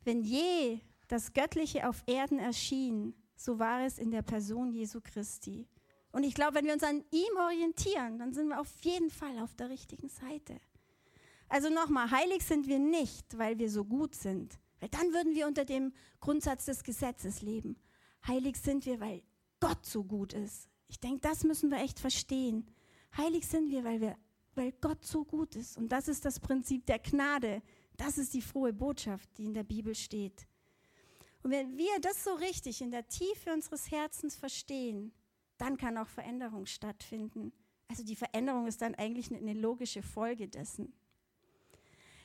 wenn 0.04 0.22
je 0.22 0.80
das 1.08 1.32
Göttliche 1.32 1.88
auf 1.88 2.02
Erden 2.06 2.38
erschien, 2.38 3.14
so 3.36 3.58
war 3.58 3.84
es 3.84 3.98
in 3.98 4.10
der 4.10 4.22
Person 4.22 4.72
Jesu 4.72 5.00
Christi. 5.02 5.68
Und 6.12 6.24
ich 6.24 6.34
glaube, 6.34 6.56
wenn 6.56 6.66
wir 6.66 6.74
uns 6.74 6.82
an 6.82 7.02
ihm 7.10 7.36
orientieren, 7.38 8.18
dann 8.18 8.34
sind 8.34 8.48
wir 8.48 8.60
auf 8.60 8.68
jeden 8.82 9.10
Fall 9.10 9.38
auf 9.38 9.54
der 9.54 9.70
richtigen 9.70 10.08
Seite. 10.08 10.60
Also 11.48 11.70
nochmal, 11.70 12.10
heilig 12.10 12.44
sind 12.44 12.66
wir 12.68 12.78
nicht, 12.78 13.38
weil 13.38 13.58
wir 13.58 13.70
so 13.70 13.84
gut 13.84 14.14
sind, 14.14 14.58
weil 14.80 14.90
dann 14.90 15.12
würden 15.12 15.34
wir 15.34 15.46
unter 15.46 15.64
dem 15.64 15.92
Grundsatz 16.20 16.66
des 16.66 16.82
Gesetzes 16.84 17.42
leben. 17.42 17.76
Heilig 18.26 18.56
sind 18.56 18.86
wir, 18.86 19.00
weil 19.00 19.22
Gott 19.60 19.84
so 19.84 20.04
gut 20.04 20.34
ist. 20.34 20.68
Ich 20.88 21.00
denke, 21.00 21.20
das 21.20 21.44
müssen 21.44 21.70
wir 21.70 21.78
echt 21.78 21.98
verstehen. 21.98 22.70
Heilig 23.16 23.46
sind 23.46 23.70
wir, 23.70 23.84
weil, 23.84 24.00
wir, 24.00 24.16
weil 24.54 24.72
Gott 24.72 25.04
so 25.04 25.24
gut 25.24 25.56
ist. 25.56 25.78
Und 25.78 25.90
das 25.90 26.08
ist 26.08 26.24
das 26.24 26.40
Prinzip 26.40 26.84
der 26.86 26.98
Gnade. 26.98 27.62
Das 27.96 28.18
ist 28.18 28.34
die 28.34 28.42
frohe 28.42 28.72
Botschaft, 28.72 29.28
die 29.38 29.46
in 29.46 29.54
der 29.54 29.64
Bibel 29.64 29.94
steht. 29.94 30.46
Und 31.42 31.50
wenn 31.50 31.76
wir 31.76 32.00
das 32.00 32.22
so 32.24 32.34
richtig 32.34 32.80
in 32.82 32.90
der 32.90 33.06
Tiefe 33.08 33.52
unseres 33.52 33.90
Herzens 33.90 34.36
verstehen, 34.36 35.12
dann 35.62 35.76
kann 35.76 35.96
auch 35.96 36.08
Veränderung 36.08 36.66
stattfinden. 36.66 37.52
Also 37.88 38.04
die 38.04 38.16
Veränderung 38.16 38.66
ist 38.66 38.82
dann 38.82 38.96
eigentlich 38.96 39.32
eine 39.32 39.54
logische 39.54 40.02
Folge 40.02 40.48
dessen. 40.48 40.92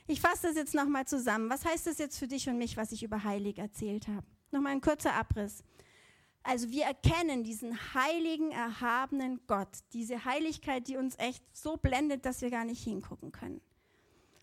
Ich 0.08 0.20
fasse 0.20 0.48
das 0.48 0.56
jetzt 0.56 0.74
nochmal 0.74 1.06
zusammen. 1.06 1.48
Was 1.48 1.64
heißt 1.64 1.86
das 1.86 1.98
jetzt 1.98 2.18
für 2.18 2.26
dich 2.26 2.48
und 2.48 2.58
mich, 2.58 2.76
was 2.76 2.90
ich 2.90 3.02
über 3.02 3.22
heilig 3.22 3.58
erzählt 3.58 4.08
habe? 4.08 4.26
Nochmal 4.50 4.72
ein 4.72 4.80
kurzer 4.80 5.14
Abriss. 5.14 5.62
Also 6.42 6.70
wir 6.70 6.84
erkennen 6.84 7.44
diesen 7.44 7.78
heiligen, 7.94 8.50
erhabenen 8.50 9.40
Gott, 9.46 9.68
diese 9.92 10.24
Heiligkeit, 10.24 10.88
die 10.88 10.96
uns 10.96 11.16
echt 11.18 11.44
so 11.54 11.76
blendet, 11.76 12.24
dass 12.24 12.40
wir 12.40 12.50
gar 12.50 12.64
nicht 12.64 12.82
hingucken 12.82 13.30
können. 13.30 13.60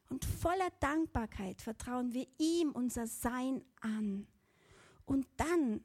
Und 0.10 0.24
voller 0.24 0.70
Dankbarkeit 0.80 1.62
vertrauen 1.62 2.14
wir 2.14 2.28
ihm 2.38 2.72
unser 2.72 3.08
Sein 3.08 3.62
an. 3.82 4.28
Und 5.06 5.28
dann 5.38 5.84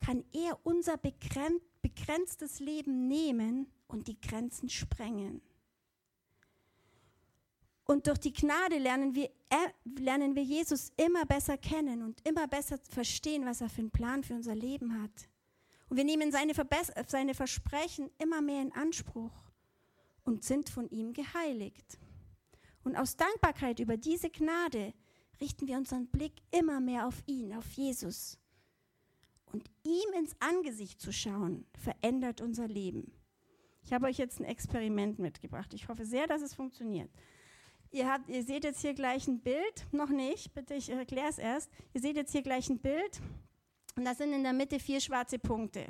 kann 0.00 0.24
er 0.32 0.58
unser 0.64 0.96
begrenztes 1.82 2.60
Leben 2.60 3.08
nehmen 3.08 3.70
und 3.88 4.08
die 4.08 4.20
Grenzen 4.20 4.68
sprengen. 4.68 5.42
Und 7.84 8.06
durch 8.06 8.18
die 8.18 8.32
Gnade 8.32 8.78
lernen 8.78 9.16
wir, 9.16 9.30
äh, 9.48 9.98
lernen 9.98 10.36
wir 10.36 10.44
Jesus 10.44 10.92
immer 10.96 11.26
besser 11.26 11.58
kennen 11.58 12.02
und 12.02 12.24
immer 12.26 12.46
besser 12.46 12.78
verstehen, 12.78 13.44
was 13.44 13.60
er 13.60 13.68
für 13.68 13.80
einen 13.80 13.90
Plan 13.90 14.22
für 14.22 14.34
unser 14.34 14.54
Leben 14.54 15.02
hat. 15.02 15.28
Und 15.88 15.96
wir 15.96 16.04
nehmen 16.04 16.30
seine, 16.30 16.52
seine 17.08 17.34
Versprechen 17.34 18.08
immer 18.18 18.42
mehr 18.42 18.62
in 18.62 18.72
Anspruch 18.72 19.32
und 20.22 20.44
sind 20.44 20.68
von 20.68 20.88
ihm 20.90 21.12
geheiligt. 21.12 21.98
Und 22.84 22.96
aus 22.96 23.16
Dankbarkeit 23.16 23.80
über 23.80 23.96
diese 23.96 24.30
Gnade 24.30 24.94
richten 25.40 25.66
wir 25.66 25.76
unseren 25.76 26.06
Blick 26.06 26.34
immer 26.52 26.80
mehr 26.80 27.08
auf 27.08 27.22
ihn, 27.26 27.54
auf 27.54 27.68
Jesus. 27.72 28.38
Und 29.52 29.70
ihm 29.82 30.12
ins 30.16 30.36
Angesicht 30.40 31.00
zu 31.00 31.12
schauen, 31.12 31.66
verändert 31.76 32.40
unser 32.40 32.68
Leben. 32.68 33.12
Ich 33.82 33.92
habe 33.92 34.06
euch 34.06 34.18
jetzt 34.18 34.40
ein 34.40 34.44
Experiment 34.44 35.18
mitgebracht. 35.18 35.74
Ich 35.74 35.88
hoffe 35.88 36.04
sehr, 36.04 36.26
dass 36.26 36.42
es 36.42 36.54
funktioniert. 36.54 37.10
Ihr, 37.90 38.08
habt, 38.08 38.28
ihr 38.28 38.44
seht 38.44 38.62
jetzt 38.62 38.80
hier 38.80 38.94
gleich 38.94 39.26
ein 39.26 39.40
Bild, 39.40 39.86
noch 39.90 40.10
nicht, 40.10 40.54
bitte, 40.54 40.74
ich 40.74 40.90
erkläre 40.90 41.28
es 41.28 41.38
erst. 41.38 41.70
Ihr 41.92 42.00
seht 42.00 42.16
jetzt 42.16 42.30
hier 42.30 42.42
gleich 42.42 42.68
ein 42.68 42.78
Bild 42.78 43.20
und 43.96 44.04
da 44.04 44.14
sind 44.14 44.32
in 44.32 44.44
der 44.44 44.52
Mitte 44.52 44.78
vier 44.78 45.00
schwarze 45.00 45.40
Punkte. 45.40 45.84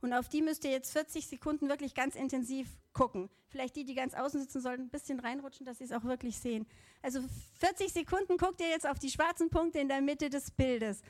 Und 0.00 0.12
auf 0.12 0.28
die 0.28 0.42
müsst 0.42 0.64
ihr 0.64 0.70
jetzt 0.70 0.92
40 0.92 1.26
Sekunden 1.26 1.68
wirklich 1.68 1.94
ganz 1.94 2.14
intensiv 2.14 2.68
gucken. 2.92 3.28
Vielleicht 3.48 3.76
die, 3.76 3.84
die 3.84 3.94
ganz 3.94 4.14
außen 4.14 4.40
sitzen, 4.40 4.60
sollten 4.60 4.82
ein 4.84 4.90
bisschen 4.90 5.20
reinrutschen, 5.20 5.64
dass 5.66 5.78
sie 5.78 5.84
es 5.84 5.92
auch 5.92 6.04
wirklich 6.04 6.38
sehen. 6.38 6.66
Also 7.02 7.20
40 7.60 7.92
Sekunden 7.92 8.36
guckt 8.36 8.60
ihr 8.60 8.68
jetzt 8.68 8.86
auf 8.86 8.98
die 8.98 9.10
schwarzen 9.10 9.50
Punkte 9.50 9.78
in 9.78 9.88
der 9.88 10.00
Mitte 10.00 10.30
des 10.30 10.50
Bildes. 10.50 11.02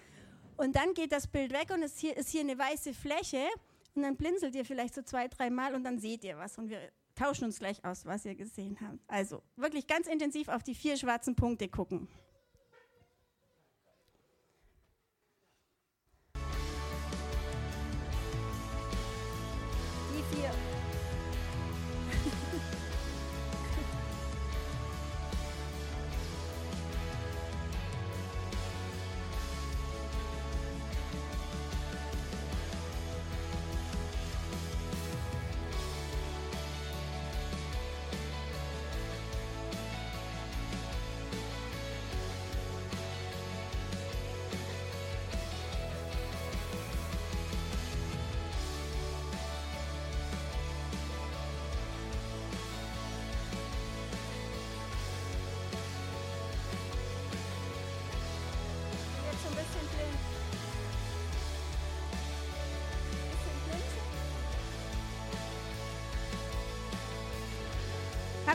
Und 0.56 0.76
dann 0.76 0.94
geht 0.94 1.12
das 1.12 1.26
Bild 1.26 1.52
weg 1.52 1.70
und 1.72 1.82
es 1.82 1.98
hier, 1.98 2.16
ist 2.16 2.30
hier 2.30 2.42
eine 2.42 2.58
weiße 2.58 2.94
Fläche. 2.94 3.46
Und 3.94 4.02
dann 4.02 4.16
blinzelt 4.16 4.54
ihr 4.54 4.64
vielleicht 4.64 4.94
so 4.94 5.02
zwei, 5.02 5.28
drei 5.28 5.50
Mal 5.50 5.74
und 5.74 5.84
dann 5.84 5.98
seht 5.98 6.24
ihr 6.24 6.36
was. 6.36 6.58
Und 6.58 6.68
wir 6.68 6.80
tauschen 7.14 7.44
uns 7.44 7.58
gleich 7.58 7.84
aus, 7.84 8.04
was 8.04 8.24
ihr 8.24 8.34
gesehen 8.34 8.78
habt. 8.80 8.98
Also 9.06 9.42
wirklich 9.56 9.86
ganz 9.86 10.06
intensiv 10.06 10.48
auf 10.48 10.62
die 10.62 10.74
vier 10.74 10.96
schwarzen 10.96 11.36
Punkte 11.36 11.68
gucken. 11.68 12.08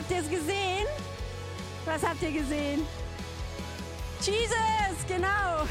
Habt 0.00 0.12
ihr 0.12 0.18
es 0.20 0.30
gesehen? 0.30 0.86
Was 1.84 2.02
habt 2.02 2.22
ihr 2.22 2.32
gesehen? 2.32 2.80
Jesus, 4.22 5.06
genau. 5.06 5.66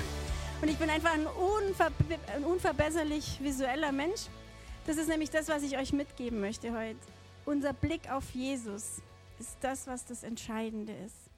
Und 0.61 0.67
ich 0.67 0.77
bin 0.77 0.87
einfach 0.87 1.15
ein, 1.15 1.25
unver 1.25 1.91
ein 2.35 2.43
unverbesserlich 2.43 3.41
visueller 3.41 3.91
Mensch. 3.91 4.27
Das 4.85 4.97
ist 4.97 5.07
nämlich 5.07 5.31
das, 5.31 5.47
was 5.47 5.63
ich 5.63 5.79
euch 5.79 5.93
mitgeben 5.93 6.41
möchte 6.41 6.77
heute. 6.77 6.99
Unser 7.45 7.73
Blick 7.73 8.11
auf 8.11 8.29
Jesus 8.29 9.01
ist 9.39 9.57
das, 9.61 9.87
was 9.87 10.05
das 10.05 10.21
Entscheidende 10.21 10.93
ist. 10.93 11.31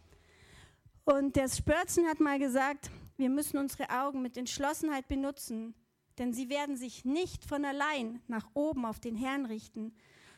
Und 1.06 1.38
der 1.38 1.48
Spörzen 1.48 2.06
hat 2.08 2.20
mal 2.20 2.40
gesagt, 2.40 2.92
wir 3.16 3.30
müssen 3.30 3.58
unsere 3.58 3.90
Augen 3.90 4.22
mit 4.22 4.36
Entschlossenheit 4.36 5.08
benutzen, 5.08 5.76
denn 6.18 6.34
sie 6.34 6.50
werden 6.50 6.76
sich 6.76 7.06
nicht 7.06 7.46
von 7.46 7.64
allein 7.64 8.20
nach 8.28 8.50
oben 8.54 8.86
auf 8.86 9.00
den 9.00 9.16
Herrn 9.16 9.46
richten, 9.46 9.94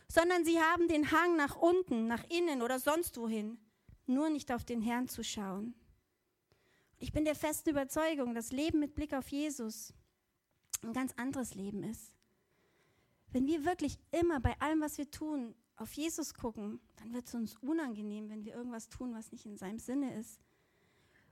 sondern 0.07 0.45
sie 0.45 0.59
haben 0.59 0.87
den 0.87 1.11
Hang 1.11 1.35
nach 1.35 1.55
unten, 1.55 2.07
nach 2.07 2.23
innen 2.29 2.61
oder 2.61 2.79
sonst 2.79 3.17
wohin, 3.17 3.57
nur 4.05 4.29
nicht 4.29 4.51
auf 4.51 4.63
den 4.65 4.81
Herrn 4.81 5.07
zu 5.07 5.23
schauen. 5.23 5.73
Ich 6.99 7.11
bin 7.11 7.25
der 7.25 7.35
festen 7.35 7.71
Überzeugung, 7.71 8.33
dass 8.33 8.51
Leben 8.51 8.79
mit 8.79 8.95
Blick 8.95 9.13
auf 9.13 9.27
Jesus 9.27 9.93
ein 10.83 10.93
ganz 10.93 11.13
anderes 11.17 11.55
Leben 11.55 11.83
ist. 11.83 12.13
Wenn 13.31 13.47
wir 13.47 13.65
wirklich 13.65 13.97
immer 14.11 14.39
bei 14.39 14.59
allem, 14.61 14.81
was 14.81 14.97
wir 14.97 15.09
tun, 15.09 15.55
auf 15.75 15.91
Jesus 15.93 16.33
gucken, 16.33 16.79
dann 16.97 17.13
wird 17.13 17.27
es 17.27 17.33
uns 17.33 17.55
unangenehm, 17.57 18.29
wenn 18.29 18.45
wir 18.45 18.53
irgendwas 18.53 18.89
tun, 18.89 19.13
was 19.13 19.31
nicht 19.31 19.45
in 19.45 19.57
seinem 19.57 19.79
Sinne 19.79 20.17
ist. 20.17 20.39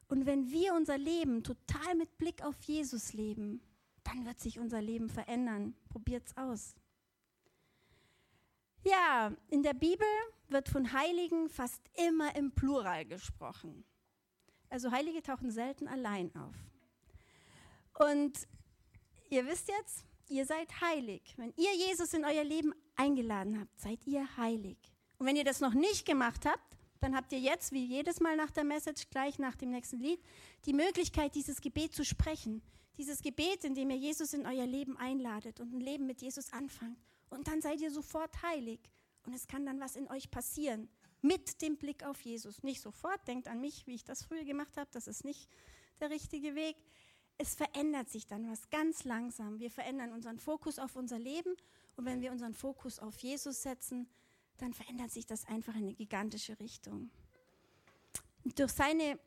Und 0.08 0.26
wenn 0.26 0.52
wir 0.52 0.74
unser 0.74 0.98
Leben 0.98 1.44
total 1.44 1.96
mit 1.96 2.18
Blick 2.18 2.44
auf 2.44 2.62
Jesus 2.64 3.14
leben, 3.14 3.62
dann 4.04 4.26
wird 4.26 4.40
sich 4.40 4.60
unser 4.60 4.82
Leben 4.82 5.10
verändern. 5.10 5.76
Probiert's 5.90 6.36
aus. 6.36 6.76
Ja, 8.84 9.32
in 9.50 9.64
der 9.64 9.74
Bibel 9.74 10.08
wird 10.48 10.70
von 10.70 10.92
Heiligen 10.92 11.50
fast 11.50 11.82
immer 12.08 12.36
im 12.36 12.52
Plural 12.52 13.06
gesprochen. 13.06 13.86
Also 14.70 14.92
Heilige 14.92 15.22
tauchen 15.22 15.52
selten 15.52 15.88
allein 15.88 16.34
auf. 16.36 16.56
Und 18.00 18.48
ihr 19.30 19.46
wisst 19.46 19.68
jetzt, 19.68 20.06
ihr 20.30 20.46
seid 20.46 20.82
heilig. 20.82 21.34
Wenn 21.38 21.54
ihr 21.58 21.76
Jesus 21.76 22.14
in 22.14 22.26
euer 22.26 22.44
Leben 22.44 22.74
eingeladen 22.96 23.60
habt, 23.60 23.80
seid 23.80 24.06
ihr 24.08 24.26
heilig. 24.38 24.78
Und 25.20 25.28
wenn 25.28 25.36
ihr 25.36 25.44
das 25.44 25.60
noch 25.60 25.74
nicht 25.74 26.06
gemacht 26.06 26.46
habt, 26.46 26.78
dann 27.02 27.16
habt 27.16 27.32
ihr 27.34 27.40
jetzt, 27.40 27.72
wie 27.72 27.86
jedes 27.86 28.20
Mal 28.20 28.36
nach 28.36 28.52
der 28.52 28.64
Message, 28.64 29.10
gleich 29.10 29.40
nach 29.40 29.56
dem 29.56 29.72
nächsten 29.72 30.00
Lied, 30.00 30.22
die 30.66 30.74
Möglichkeit, 30.74 31.36
dieses 31.36 31.62
Gebet 31.62 31.94
zu 31.94 32.06
sprechen. 32.06 32.62
Dieses 32.98 33.22
Gebet, 33.22 33.64
in 33.64 33.76
dem 33.76 33.90
ihr 33.90 33.98
Jesus 33.98 34.34
in 34.34 34.46
euer 34.46 34.66
Leben 34.66 34.98
einladet 34.98 35.60
und 35.60 35.74
ein 35.74 35.80
Leben 35.80 36.06
mit 36.06 36.22
Jesus 36.22 36.52
anfangt. 36.54 36.98
Und 37.32 37.48
dann 37.48 37.62
seid 37.62 37.82
ihr 37.82 37.90
sofort 37.90 38.44
heilig. 38.44 38.80
Und 39.26 39.34
es 39.34 39.48
kann 39.48 39.66
dann 39.66 39.80
was 39.80 39.96
in 39.96 40.08
euch 40.10 40.30
passieren. 40.30 40.88
Mit 41.24 41.62
dem 41.64 41.78
Blick 41.78 42.04
auf 42.04 42.22
Jesus. 42.22 42.62
Nicht 42.62 42.82
sofort, 42.82 43.28
denkt 43.28 43.48
an 43.48 43.60
mich, 43.60 43.88
wie 43.88 43.96
ich 43.96 44.04
das 44.04 44.24
früher 44.24 44.44
gemacht 44.44 44.78
habe. 44.78 44.90
Das 44.92 45.08
ist 45.08 45.26
nicht 45.26 45.50
der 46.00 46.12
richtige 46.12 46.54
Weg. 46.54 46.76
Es 47.38 47.56
verändert 47.56 48.10
sich 48.10 48.28
dann 48.28 48.52
was 48.52 48.70
ganz 48.70 49.04
langsam. 49.04 49.60
Wir 49.60 49.72
verändern 49.72 50.14
unseren 50.14 50.38
Fokus 50.38 50.78
auf 50.78 50.96
unser 50.96 51.18
Leben. 51.18 51.56
Und 51.96 52.06
wenn 52.06 52.22
wir 52.22 52.32
unseren 52.32 52.54
Fokus 52.54 53.00
auf 53.00 53.18
Jesus 53.20 53.64
setzen, 53.64 54.08
dann 54.58 54.74
verändert 54.74 55.12
sich 55.12 55.26
das 55.26 55.46
einfach 55.46 55.74
in 55.74 55.84
eine 55.84 55.94
gigantische 55.94 56.60
Richtung. 56.60 57.10
durch 58.44 58.72
seine 58.72 59.20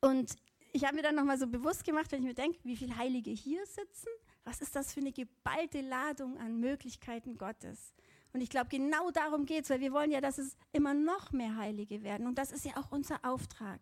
und 0.00 0.36
ich 0.72 0.84
habe 0.84 0.96
mir 0.96 1.02
dann 1.02 1.14
nochmal 1.14 1.38
so 1.38 1.46
bewusst 1.46 1.84
gemacht, 1.84 2.10
wenn 2.12 2.18
ich 2.20 2.26
mir 2.26 2.34
denke, 2.34 2.58
wie 2.64 2.76
viele 2.76 2.96
Heilige 2.96 3.30
hier 3.30 3.64
sitzen, 3.64 4.08
was 4.44 4.60
ist 4.60 4.76
das 4.76 4.92
für 4.92 5.00
eine 5.00 5.12
geballte 5.12 5.80
Ladung 5.80 6.38
an 6.38 6.60
Möglichkeiten 6.60 7.38
Gottes? 7.38 7.94
Und 8.32 8.40
ich 8.40 8.50
glaube, 8.50 8.68
genau 8.68 9.10
darum 9.10 9.46
geht 9.46 9.64
es, 9.64 9.70
weil 9.70 9.80
wir 9.80 9.92
wollen 9.92 10.10
ja, 10.10 10.20
dass 10.20 10.38
es 10.38 10.56
immer 10.72 10.92
noch 10.92 11.32
mehr 11.32 11.56
Heilige 11.56 12.02
werden. 12.02 12.26
Und 12.26 12.36
das 12.36 12.52
ist 12.52 12.64
ja 12.64 12.76
auch 12.76 12.90
unser 12.90 13.24
Auftrag. 13.24 13.80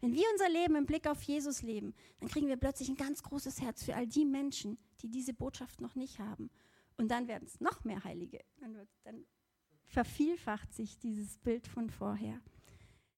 Wenn 0.00 0.12
wir 0.12 0.24
unser 0.32 0.48
Leben 0.48 0.74
im 0.74 0.86
Blick 0.86 1.06
auf 1.06 1.22
Jesus 1.22 1.62
leben, 1.62 1.94
dann 2.18 2.28
kriegen 2.28 2.48
wir 2.48 2.56
plötzlich 2.56 2.88
ein 2.88 2.96
ganz 2.96 3.22
großes 3.22 3.60
Herz 3.60 3.84
für 3.84 3.94
all 3.94 4.08
die 4.08 4.24
Menschen, 4.24 4.76
die 5.00 5.08
diese 5.08 5.32
Botschaft 5.32 5.80
noch 5.80 5.94
nicht 5.94 6.18
haben. 6.18 6.50
Und 6.96 7.08
dann 7.08 7.28
werden 7.28 7.46
es 7.46 7.60
noch 7.60 7.84
mehr 7.84 8.02
Heilige. 8.02 8.40
Dann, 8.60 8.76
dann 9.04 9.24
vervielfacht 9.86 10.74
sich 10.74 10.98
dieses 10.98 11.38
Bild 11.38 11.68
von 11.68 11.88
vorher. 11.88 12.40